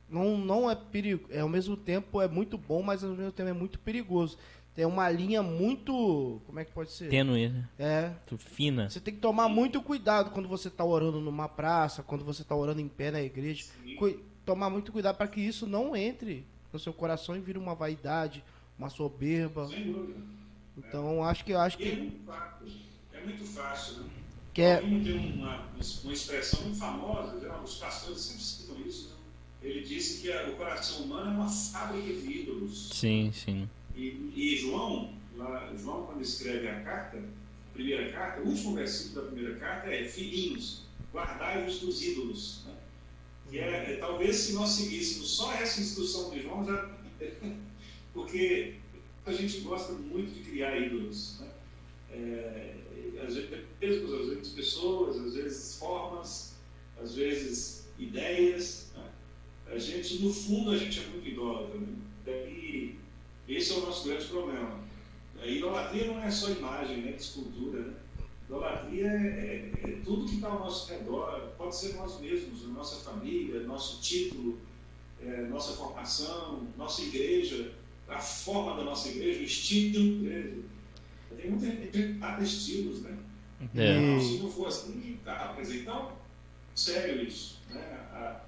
[0.10, 3.49] não, não é perigo, é ao mesmo tempo é muito bom, mas ao mesmo tempo
[3.49, 4.38] é muito perigoso.
[4.76, 7.10] Tem uma linha muito, como é que pode ser?
[7.10, 7.70] Tênue, né?
[7.80, 8.12] É.
[8.30, 8.89] Muito fina.
[8.89, 12.53] Você tem que tomar muito cuidado quando você está orando numa praça, quando você está
[12.53, 13.66] orando em pé na igreja.
[13.97, 17.74] Cu tomar muito cuidado para que isso não entre no seu coração e vire uma
[17.74, 18.43] vaidade,
[18.78, 19.68] uma soberba.
[19.70, 20.20] Sem dúvida.
[20.78, 22.68] Então, acho que acho que é muito fácil,
[23.14, 24.10] é muito fácil, né?
[24.53, 25.70] que é tem uma,
[26.03, 27.60] uma expressão muito famosa, né?
[27.64, 29.16] os pastores sempre citam isso, né?
[29.66, 32.89] Ele disse que o coração humano é uma fábrica de ídolos.
[32.93, 33.68] Sim, sim.
[33.95, 39.24] E, e João, lá, João, quando escreve a carta, a primeira carta, o último versículo
[39.24, 42.63] da primeira carta é: Filhinhos, guardai-vos dos ídolos.
[42.66, 42.74] Né?
[43.49, 46.95] Que é, é, talvez se nós seguíssemos só essa instrução de João, já.
[48.13, 48.76] porque
[49.26, 51.39] a gente gosta muito de criar ídolos.
[51.39, 51.47] Né?
[52.11, 52.76] É,
[53.26, 53.51] às vezes,
[53.82, 56.55] às vezes pessoas, às vezes formas,
[57.01, 58.85] às vezes ideias.
[59.76, 61.78] A gente, no fundo, a gente é muito idólatra.
[61.78, 61.95] Né?
[62.28, 62.95] E
[63.47, 64.80] esse é o nosso grande problema.
[65.39, 67.82] A idolatria não é só imagem, né, escultura.
[67.82, 67.93] Né?
[68.45, 72.67] Idolatria é, é, é tudo que está ao nosso redor, pode ser nós mesmos, a
[72.69, 74.57] nossa família, nosso título,
[75.21, 77.73] é, nossa formação, nossa igreja,
[78.07, 80.57] a forma da nossa igreja, o estilo da igreja.
[81.36, 83.17] Tem muita gente que tem estilos, né?
[83.76, 83.97] É.
[83.97, 86.13] Então, se não for assim, tá, mas então,
[86.73, 87.59] sério isso.
[87.69, 87.82] Né?
[88.13, 88.45] A,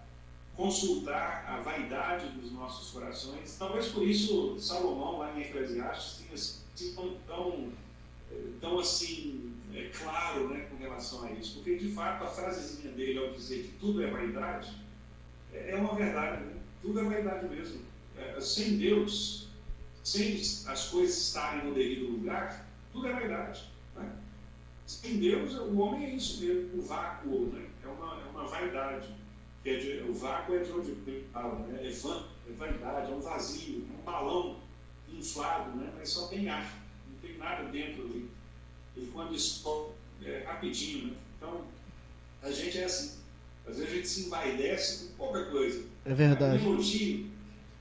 [0.58, 3.56] consultar a vaidade dos nossos corações.
[3.58, 7.72] Talvez por isso Salomão, lá em Eclesiastes, tenha sido tão,
[8.60, 11.58] tão assim, é, claro né, com relação a isso.
[11.58, 14.76] Porque, de fato, a frasezinha dele, ao dizer que tudo é vaidade,
[15.54, 16.44] é, é uma verdade.
[16.44, 16.56] Né?
[16.82, 17.82] Tudo é vaidade mesmo.
[18.18, 19.50] É, sem Deus,
[20.04, 23.64] sem as coisas estarem no devido lugar, tudo é vaidade.
[23.96, 24.12] Né?
[24.88, 27.68] Sem Deus, o homem é isso mesmo, o vácuo, né?
[27.84, 29.08] é, uma, é uma vaidade
[30.08, 30.96] o vácuo é de onde
[31.34, 31.86] fala, né?
[31.86, 34.58] é, van, é vaidade, é um vazio, é um balão
[35.12, 35.92] inflado, né?
[35.98, 38.30] mas só tem ar, não tem nada dentro ali.
[38.96, 39.92] E quando explode,
[40.24, 41.08] é rapidinho.
[41.08, 41.14] Né?
[41.38, 41.66] Então,
[42.42, 43.18] a gente é assim.
[43.68, 45.86] Às vezes a gente se envaidece com pouca coisa.
[46.06, 46.66] É verdade.
[46.66, 47.30] Elogio,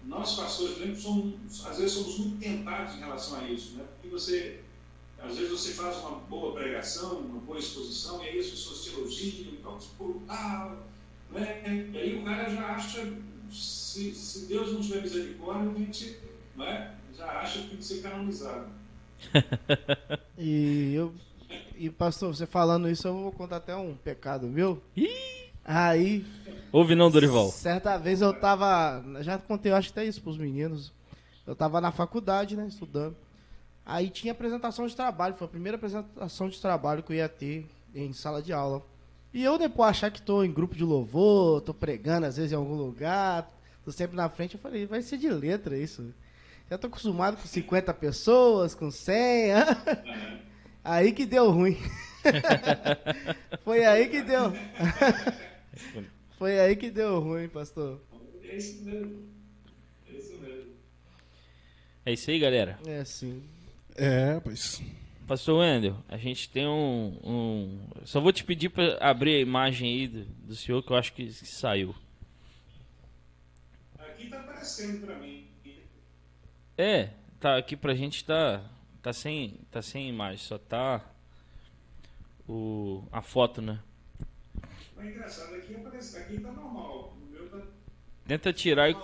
[0.04, 3.84] nós pastores, exemplo, somos, às vezes somos muito tentados em relação a isso, né?
[3.92, 4.60] Porque você,
[5.20, 8.90] às vezes você faz uma boa pregação, uma boa exposição, e aí as pessoas te
[8.90, 10.76] elogiam, então, tipo, ah,
[11.30, 11.90] né?
[11.92, 13.12] E aí o cara já acha,
[13.50, 16.18] se, se Deus não tiver misericórdia, a gente
[16.56, 16.94] né?
[17.16, 18.66] já acha que tem que ser canonizado.
[20.38, 21.14] e eu.
[21.76, 24.82] E pastor, você falando isso, eu vou contar até um pecado, viu?
[25.64, 26.24] Aí.
[26.72, 27.50] Ouve não, Dorival.
[27.50, 29.02] Certa vez eu tava.
[29.20, 30.92] Já contei, eu acho até isso pros meninos.
[31.46, 33.16] Eu tava na faculdade, né, estudando.
[33.84, 37.66] Aí tinha apresentação de trabalho, foi a primeira apresentação de trabalho que eu ia ter
[37.94, 38.82] em sala de aula.
[39.36, 42.54] E eu depois achar que tô em grupo de louvor, tô pregando às vezes em
[42.54, 43.46] algum lugar,
[43.84, 46.14] tô sempre na frente, eu falei, vai ser de letra isso.
[46.70, 49.52] Já tô acostumado com 50 pessoas, com 100.
[50.82, 51.76] aí que deu ruim.
[53.62, 54.54] Foi aí que deu.
[56.38, 58.00] Foi aí que deu ruim, pastor.
[58.42, 59.28] É isso mesmo.
[60.08, 60.72] É isso mesmo.
[62.06, 62.78] É isso aí, galera.
[62.86, 63.42] É sim.
[63.96, 64.80] É, pois.
[65.26, 69.90] Pastor Wendel, a gente tem um, um, Só vou te pedir para abrir a imagem
[69.90, 71.94] aí do, do senhor que eu acho que, que saiu.
[73.98, 75.48] Aqui tá aparecendo para mim.
[76.78, 77.10] É,
[77.40, 78.62] tá aqui pra gente tá
[79.02, 81.04] tá sem tá sem imagem, só tá
[82.46, 83.80] o a foto, né?
[84.94, 87.16] Mas é engraçado aqui aparece, aqui tá normal.
[87.20, 87.62] O meu tá
[88.28, 88.96] Tenta tirar e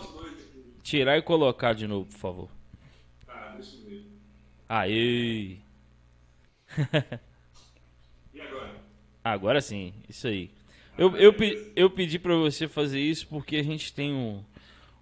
[0.83, 2.51] tirar e colocar de novo, por favor.
[3.27, 4.07] Tá, deixa eu ver.
[4.69, 5.62] Aí.
[8.35, 8.75] e agora?
[9.25, 10.51] Agora sim, isso aí.
[10.97, 11.35] Eu, eu,
[11.75, 14.43] eu pedi para você fazer isso porque a gente tem um,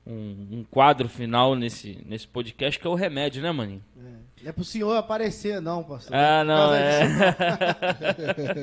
[0.07, 3.83] um, um, quadro final nesse, nesse podcast que é o remédio, né, maninho?
[3.97, 4.43] É.
[4.43, 6.15] Não é pro senhor aparecer, não, pastor.
[6.17, 7.01] Ah, não, é.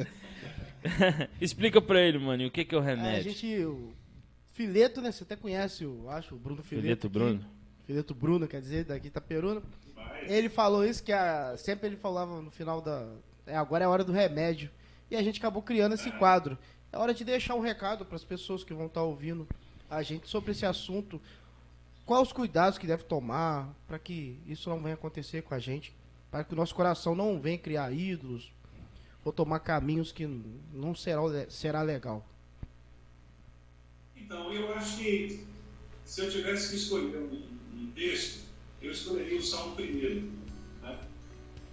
[1.39, 3.32] Explica pra ele, mano, o que, que é o É, a remédio.
[3.32, 3.66] gente.
[3.66, 3.93] O
[4.53, 5.12] Fileto, né?
[5.12, 6.84] Você até conhece, eu acho, o Bruno Fileto.
[6.84, 7.14] Fileto aqui.
[7.14, 7.45] Bruno.
[7.86, 9.62] Fileto Bruno, quer dizer, daqui Itaperuna.
[9.62, 9.87] Mas,
[10.24, 13.07] Ele falou isso, que a- sempre ele falava no final da.
[13.45, 14.70] é, agora é a hora do remédio.
[15.09, 16.57] E a gente acabou criando esse quadro.
[16.91, 19.47] É hora de deixar um recado para as pessoas que vão estar ouvindo
[19.89, 21.22] a gente sobre esse assunto.
[22.05, 25.93] Quais os cuidados que deve tomar para que isso não venha acontecer com a gente?
[26.32, 28.51] Para que o nosso coração não venha criar ídolos
[29.24, 30.26] ou tomar caminhos que
[30.74, 32.26] não será, será legal.
[34.15, 35.45] Então, eu acho que
[36.03, 38.47] se eu tivesse que escolher um texto,
[38.82, 40.32] eu escolheria o Salmo primeiro.
[40.82, 40.99] Né?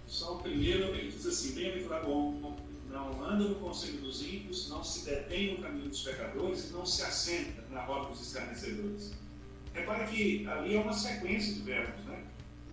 [0.07, 2.57] O Salmo primeiro, ele diz assim, bem-aventurado bom,
[2.89, 6.85] não anda no conselho dos ímpios, não se detém no caminho dos pecadores e não
[6.85, 9.13] se assenta na roda dos escarnecedores.
[9.73, 12.23] Repara que ali é uma sequência de verbos, né?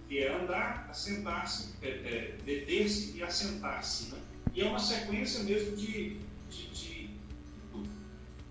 [0.08, 4.12] Que é andar, assentar-se, é, é, deter-se e assentar-se.
[4.12, 4.18] Né?
[4.54, 6.18] E é uma sequência mesmo de,
[6.48, 7.10] de, de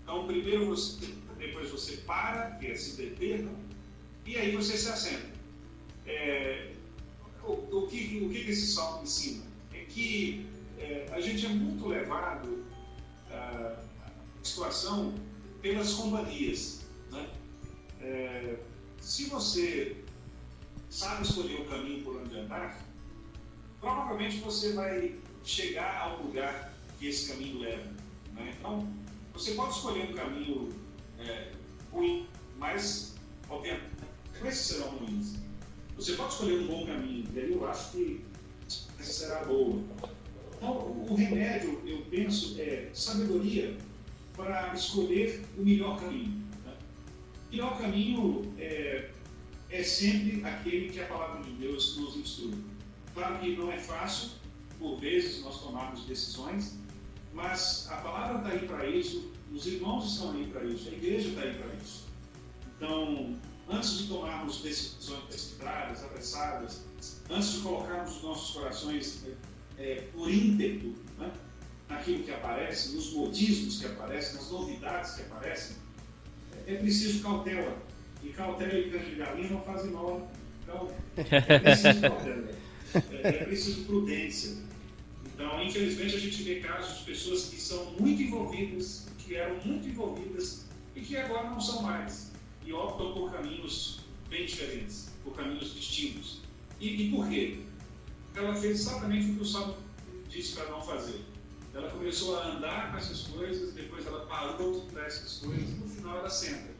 [0.02, 3.54] então, primeiro você, depois você para, que é se deter, né?
[4.26, 5.31] e aí você se assenta.
[6.12, 6.72] É,
[7.42, 9.44] o, o que, o que esse salmo ensina?
[9.72, 10.46] É que
[10.78, 12.64] é, a gente é muito levado
[13.30, 13.76] à
[14.42, 15.14] situação
[15.60, 16.84] pelas companhias.
[17.10, 17.28] Né?
[18.00, 18.56] É,
[19.00, 20.04] se você
[20.90, 22.78] sabe escolher o caminho por onde andar,
[23.80, 27.90] provavelmente você vai chegar ao lugar que esse caminho leva.
[28.34, 28.54] Né?
[28.58, 28.92] Então,
[29.32, 30.68] você pode escolher um caminho
[31.18, 31.52] é,
[31.90, 33.14] ruim, mas
[33.48, 33.92] obviamente
[34.52, 35.36] serão ruins.
[35.96, 38.24] Você pode escolher um bom caminho, e aí eu acho que
[38.98, 39.80] essa será boa.
[40.56, 43.76] Então, o remédio, eu penso, é sabedoria
[44.36, 46.42] para escolher o melhor caminho.
[46.64, 46.72] Né?
[47.48, 49.10] O melhor caminho é,
[49.70, 52.54] é sempre aquele que a palavra de Deus nos instrui.
[53.14, 54.30] Claro que não é fácil,
[54.78, 56.78] por vezes, nós tomarmos decisões,
[57.32, 61.28] mas a palavra está aí para isso, os irmãos estão aí para isso, a igreja
[61.28, 62.04] está aí para isso.
[62.76, 63.36] Então,
[63.72, 66.82] antes de tomarmos decisões precipitadas, apressadas,
[67.30, 69.24] antes de colocarmos os nossos corações
[69.78, 71.30] é, por ímpeto né,
[71.88, 75.76] naquilo que aparece, nos modismos que aparecem, nas novidades que aparecem,
[76.66, 77.76] é preciso cautela.
[78.22, 80.30] E cautela e canja de galinha não fazem mal.
[80.62, 82.50] Então, é preciso cautela.
[82.94, 84.56] É, é preciso prudência.
[85.34, 89.88] Então, infelizmente, a gente vê casos de pessoas que são muito envolvidas, que eram muito
[89.88, 92.31] envolvidas e que agora não são mais.
[92.64, 96.40] E optam por caminhos bem diferentes, por caminhos distintos.
[96.80, 97.60] E, e por quê?
[98.34, 99.76] Ela fez exatamente o que o Salmo
[100.28, 101.20] disse para não fazer.
[101.74, 105.88] Ela começou a andar com essas coisas, depois ela parou de essas coisas, e no
[105.88, 106.70] final ela senta.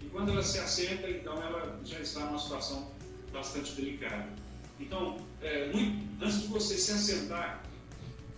[0.00, 2.92] E quando ela se assenta, então ela já está numa situação
[3.32, 4.28] bastante delicada.
[4.80, 7.64] Então, é, muito, antes de você se assentar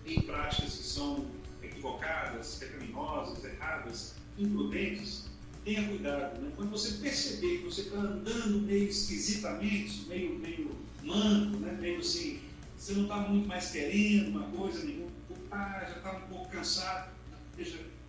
[0.07, 1.27] em práticas que são
[1.63, 5.30] equivocadas, pecaminosas, erradas, imprudentes,
[5.65, 6.41] tenha cuidado.
[6.41, 6.53] Né?
[6.57, 11.77] Quando você perceber que você está andando meio esquisitamente, meio, meio manco, né?
[11.81, 12.41] meio assim,
[12.77, 15.11] você não está muito mais querendo uma coisa nenhuma,
[15.51, 17.11] ah, já está um pouco cansado,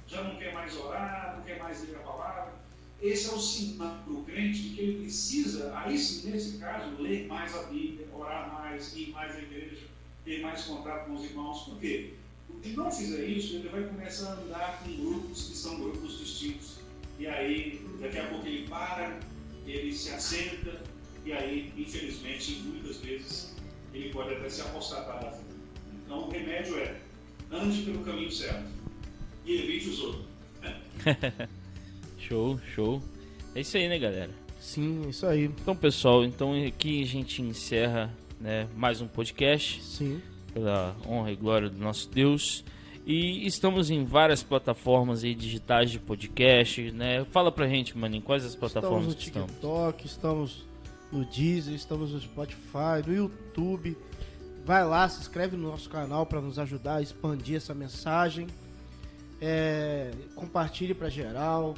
[0.07, 2.53] já, não quer mais orar, não quer mais ler a palavra.
[3.01, 7.01] Esse é o sinal para o crente de que ele precisa, aí sim, nesse caso,
[7.01, 9.87] ler mais a Bíblia, orar mais, ir mais à igreja,
[10.23, 11.63] ter mais contato com os irmãos.
[11.63, 12.13] Por quê?
[12.61, 16.80] Se não fizer isso, ele vai começar a andar com grupos que são grupos distintos.
[17.22, 19.19] E aí, daqui a pouco ele para,
[19.67, 20.82] ele se assenta,
[21.24, 23.55] e aí, infelizmente, muitas vezes,
[23.93, 25.53] ele pode até se apostatar da vida.
[26.03, 26.99] Então, o remédio é
[27.51, 28.67] ande pelo caminho certo
[29.45, 30.26] e evite os outros.
[32.17, 33.03] Show, show.
[33.53, 34.32] É isso aí, né, galera?
[34.59, 35.45] Sim, isso aí.
[35.45, 40.22] Então, pessoal, então aqui a gente encerra né, mais um podcast Sim.
[40.53, 42.63] pela honra e glória do nosso Deus.
[43.05, 47.25] E estamos em várias plataformas aí digitais de podcast, né?
[47.31, 49.51] Fala pra gente, mano, em quais as plataformas estamos no estamos?
[49.51, 50.65] TikTok, estamos
[51.11, 53.97] no Deezer, estamos no Spotify, no YouTube.
[54.63, 58.47] Vai lá, se inscreve no nosso canal para nos ajudar a expandir essa mensagem.
[59.41, 61.73] É, compartilhe para geral.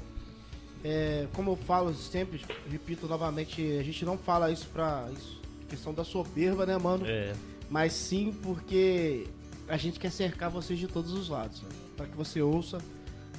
[0.83, 5.93] É, como eu falo sempre, repito novamente, a gente não fala isso para isso, questão
[5.93, 7.05] da soberba, né, mano?
[7.07, 7.33] É,
[7.69, 9.25] Mas sim porque
[9.73, 11.63] a gente quer cercar vocês de todos os lados,
[11.97, 12.77] para que você ouça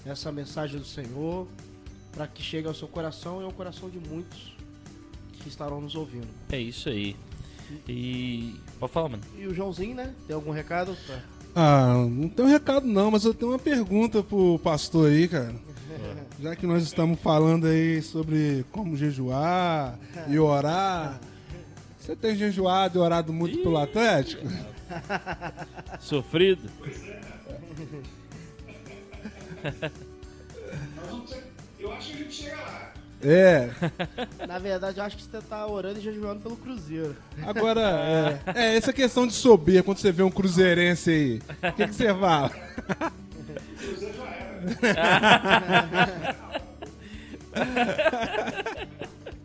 [0.04, 1.46] essa mensagem do Senhor,
[2.10, 4.52] para que chegue ao seu coração e ao coração de muitos
[5.32, 6.26] que estarão nos ouvindo.
[6.50, 7.14] é isso aí.
[7.88, 8.56] E.
[8.80, 9.22] Pode falar, mano.
[9.38, 10.12] E o Joãozinho, né?
[10.26, 10.96] Tem algum recado?
[11.06, 11.22] Pra...
[11.54, 15.54] Ah, não tenho recado não, mas eu tenho uma pergunta pro pastor aí, cara.
[16.42, 21.20] Já que nós estamos falando aí sobre como jejuar e orar.
[21.96, 24.44] Você tem jejuado e orado muito pelo Atlético?
[26.00, 26.68] Sofrido?
[31.78, 32.94] Eu acho que a gente chega lá.
[33.22, 33.70] É,
[34.46, 37.16] Na verdade, eu acho que você tá orando e jejuando pelo Cruzeiro.
[37.42, 37.80] agora,
[38.54, 41.94] é, é, essa questão de soberba, quando você vê um cruzeirense aí, o que, que
[41.94, 42.50] você fala?
[42.50, 44.54] O Cruzeiro já era.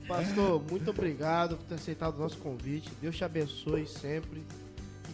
[0.08, 2.89] Pastor, muito obrigado por ter aceitado o nosso convite.
[3.02, 4.43] Deus te abençoe sempre.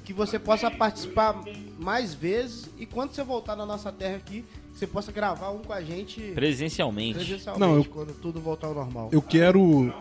[0.06, 1.44] Que você possa participar
[1.80, 2.70] mais vezes.
[2.78, 6.22] E quando você voltar na nossa terra aqui, você possa gravar um com a gente
[6.34, 7.16] Presencialmente.
[7.16, 9.10] presencialmente, Não, eu- quando tudo voltar ao normal.
[9.12, 9.92] Eu quero,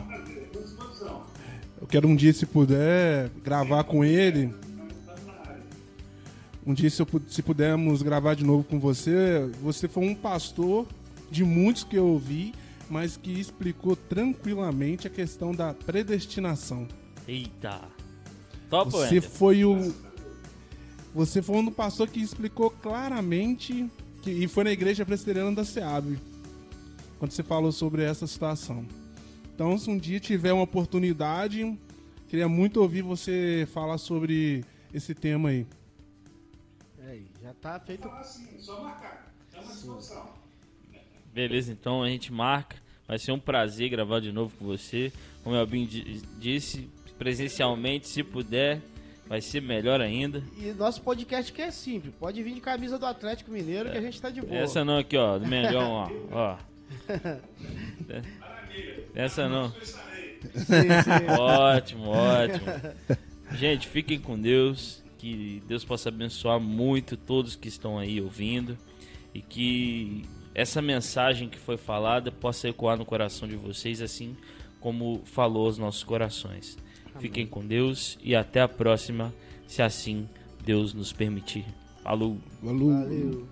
[1.80, 4.54] eu quero um dia, se puder, gravar com ele.
[6.66, 10.86] Um dia, se, eu se pudermos gravar de novo com você, você foi um pastor
[11.30, 12.54] de muitos que eu ouvi,
[12.88, 16.86] mas que explicou tranquilamente a questão da predestinação.
[17.28, 17.80] Eita.
[18.74, 19.22] Top, Você Wender?
[19.30, 19.94] foi o.
[21.14, 23.88] Você foi um pastor que explicou claramente
[24.22, 26.18] que, e foi na igreja presbiteriana da SEAB
[27.18, 28.84] quando você falou sobre essa situação.
[29.54, 31.78] Então, se um dia tiver uma oportunidade,
[32.28, 35.64] queria muito ouvir você falar sobre esse tema aí.
[37.06, 38.08] É, já tá feito.
[38.08, 39.32] Assim, só marcar.
[39.48, 40.28] Estamos à disposição.
[41.32, 42.76] Beleza, então a gente marca.
[43.06, 45.12] Vai ser um prazer gravar de novo com você.
[45.44, 46.88] Como o Elbin di- disse,
[47.18, 48.80] presencialmente, se puder,
[49.26, 50.42] vai ser melhor ainda.
[50.58, 52.14] E nosso podcast que é simples.
[52.18, 54.56] Pode vir de camisa do Atlético Mineiro que a gente tá de boa.
[54.56, 56.08] Essa não aqui, ó, do Mengão, ó.
[56.32, 56.58] ó.
[59.14, 59.70] Essa não.
[59.70, 61.30] Sim, sim.
[61.38, 62.66] Ótimo, ótimo.
[63.52, 65.02] Gente, fiquem com Deus.
[65.18, 68.76] Que Deus possa abençoar muito todos que estão aí ouvindo.
[69.32, 74.36] E que essa mensagem que foi falada possa ecoar no coração de vocês, assim
[74.80, 76.76] como falou aos nossos corações.
[77.18, 79.32] Fiquem com Deus e até a próxima,
[79.66, 80.28] se assim
[80.64, 81.64] Deus nos permitir.
[82.02, 82.38] Falou!
[82.62, 82.88] Valeu.
[82.88, 83.48] Valeu.